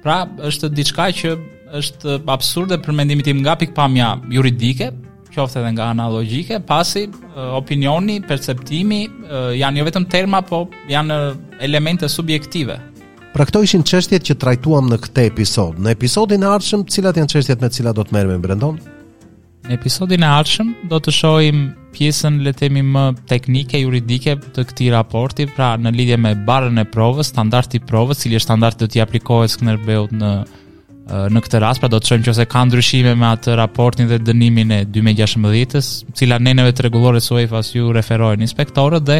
Pra 0.04 0.24
është 0.50 0.74
diçka 0.76 1.12
që 1.22 1.36
është 1.80 2.20
absurde 2.32 2.80
për 2.84 2.96
mendimin 3.00 3.26
tim 3.28 3.40
nga 3.44 3.56
pikpamja 3.60 4.18
juridike, 4.32 4.90
qoftë 5.38 5.62
edhe 5.62 5.72
nga 5.78 5.88
ana 5.94 6.08
logjike, 6.12 6.60
pasi 6.66 7.06
opinioni, 7.58 8.18
perceptimi 8.26 9.02
janë 9.62 9.82
jo 9.84 9.88
vetëm 9.92 10.08
terma, 10.12 10.42
po 10.42 10.64
janë 10.90 11.20
elemente 11.68 12.10
subjektive. 12.10 12.80
Pra 13.34 13.46
këto 13.46 13.62
ishin 13.62 13.84
çështjet 13.86 14.26
që 14.32 14.38
trajtuam 14.42 14.88
në 14.90 14.98
këtë 15.06 15.26
episod. 15.32 15.78
Në 15.84 15.92
episodin 15.94 16.46
e 16.48 16.54
ardhshëm 16.56 16.88
cilat 16.90 17.20
janë 17.20 17.34
çështjet 17.36 17.60
me 17.62 17.70
të 17.70 17.78
cilat 17.82 18.00
do 18.00 18.06
të 18.08 18.16
merrem 18.18 18.42
Brendon? 18.42 18.80
Në 19.68 19.76
episodin 19.76 20.24
e 20.24 20.30
ardhshëm 20.32 20.70
do 20.90 20.98
të 21.04 21.14
shohim 21.14 21.60
pjesën 21.94 22.40
le 22.46 22.54
të 22.56 22.62
themi 22.64 22.82
më 22.88 23.04
teknike 23.30 23.82
juridike 23.84 24.38
të 24.56 24.64
këtij 24.72 24.92
raporti, 24.94 25.46
pra 25.54 25.76
në 25.78 25.92
lidhje 25.98 26.18
me 26.24 26.32
barrën 26.48 26.82
e 26.82 26.86
provës, 26.90 27.30
standardi 27.34 27.78
i 27.78 27.84
provës, 27.84 28.24
cili 28.24 28.40
standard 28.42 28.80
do 28.80 28.88
të 28.90 29.04
aplikohet 29.06 29.54
Skënderbeut 29.54 30.16
në 30.18 30.32
në 31.08 31.42
këtë 31.46 31.60
rast, 31.64 31.80
pra 31.82 31.90
do 31.92 32.00
të 32.02 32.10
shojmë 32.12 32.28
nëse 32.28 32.46
ka 32.52 32.64
ndryshime 32.68 33.14
me 33.16 33.30
atë 33.34 33.56
raportin 33.60 34.10
dhe 34.10 34.18
dënimin 34.20 34.72
e 34.76 34.80
2016-s, 34.92 35.92
cila 36.18 36.40
neneve 36.44 36.74
të 36.76 36.86
rregullore 36.88 37.22
së 37.24 37.34
UEFA-s 37.40 37.74
ju 37.78 37.92
referojnë 37.96 38.44
inspektorët 38.48 39.06
dhe 39.08 39.20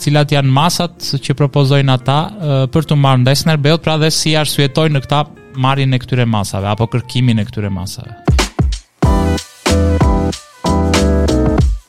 cilat 0.00 0.32
janë 0.36 0.54
masat 0.56 1.10
që 1.20 1.36
propozojnë 1.38 1.94
ata 1.98 2.18
për 2.72 2.88
të 2.90 2.98
marrë 3.02 3.24
ndaj 3.26 3.40
Snerbeut, 3.42 3.84
pra 3.84 3.98
dhe 4.00 4.10
si 4.14 4.32
arsyetojnë 4.38 4.96
në 4.98 5.04
këta 5.06 5.24
marrjen 5.56 5.96
e 5.96 6.00
këtyre 6.02 6.26
masave 6.28 6.70
apo 6.72 6.88
kërkimin 6.94 7.40
e 7.42 7.46
këtyre 7.50 7.70
masave. 7.72 8.16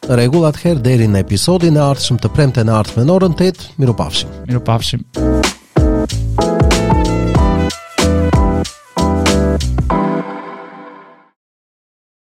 Rregullat 0.08 0.56
herë 0.64 0.84
deri 0.86 1.08
në 1.12 1.20
episodin 1.26 1.76
e 1.80 1.84
ardhshëm 1.84 2.20
të 2.24 2.30
premte 2.36 2.64
në 2.68 2.76
ardhmën 2.82 3.12
orën 3.16 3.36
8, 3.44 3.70
pafshim. 4.00 4.32
Miru 4.48 4.60
Miropafshim. 4.60 5.56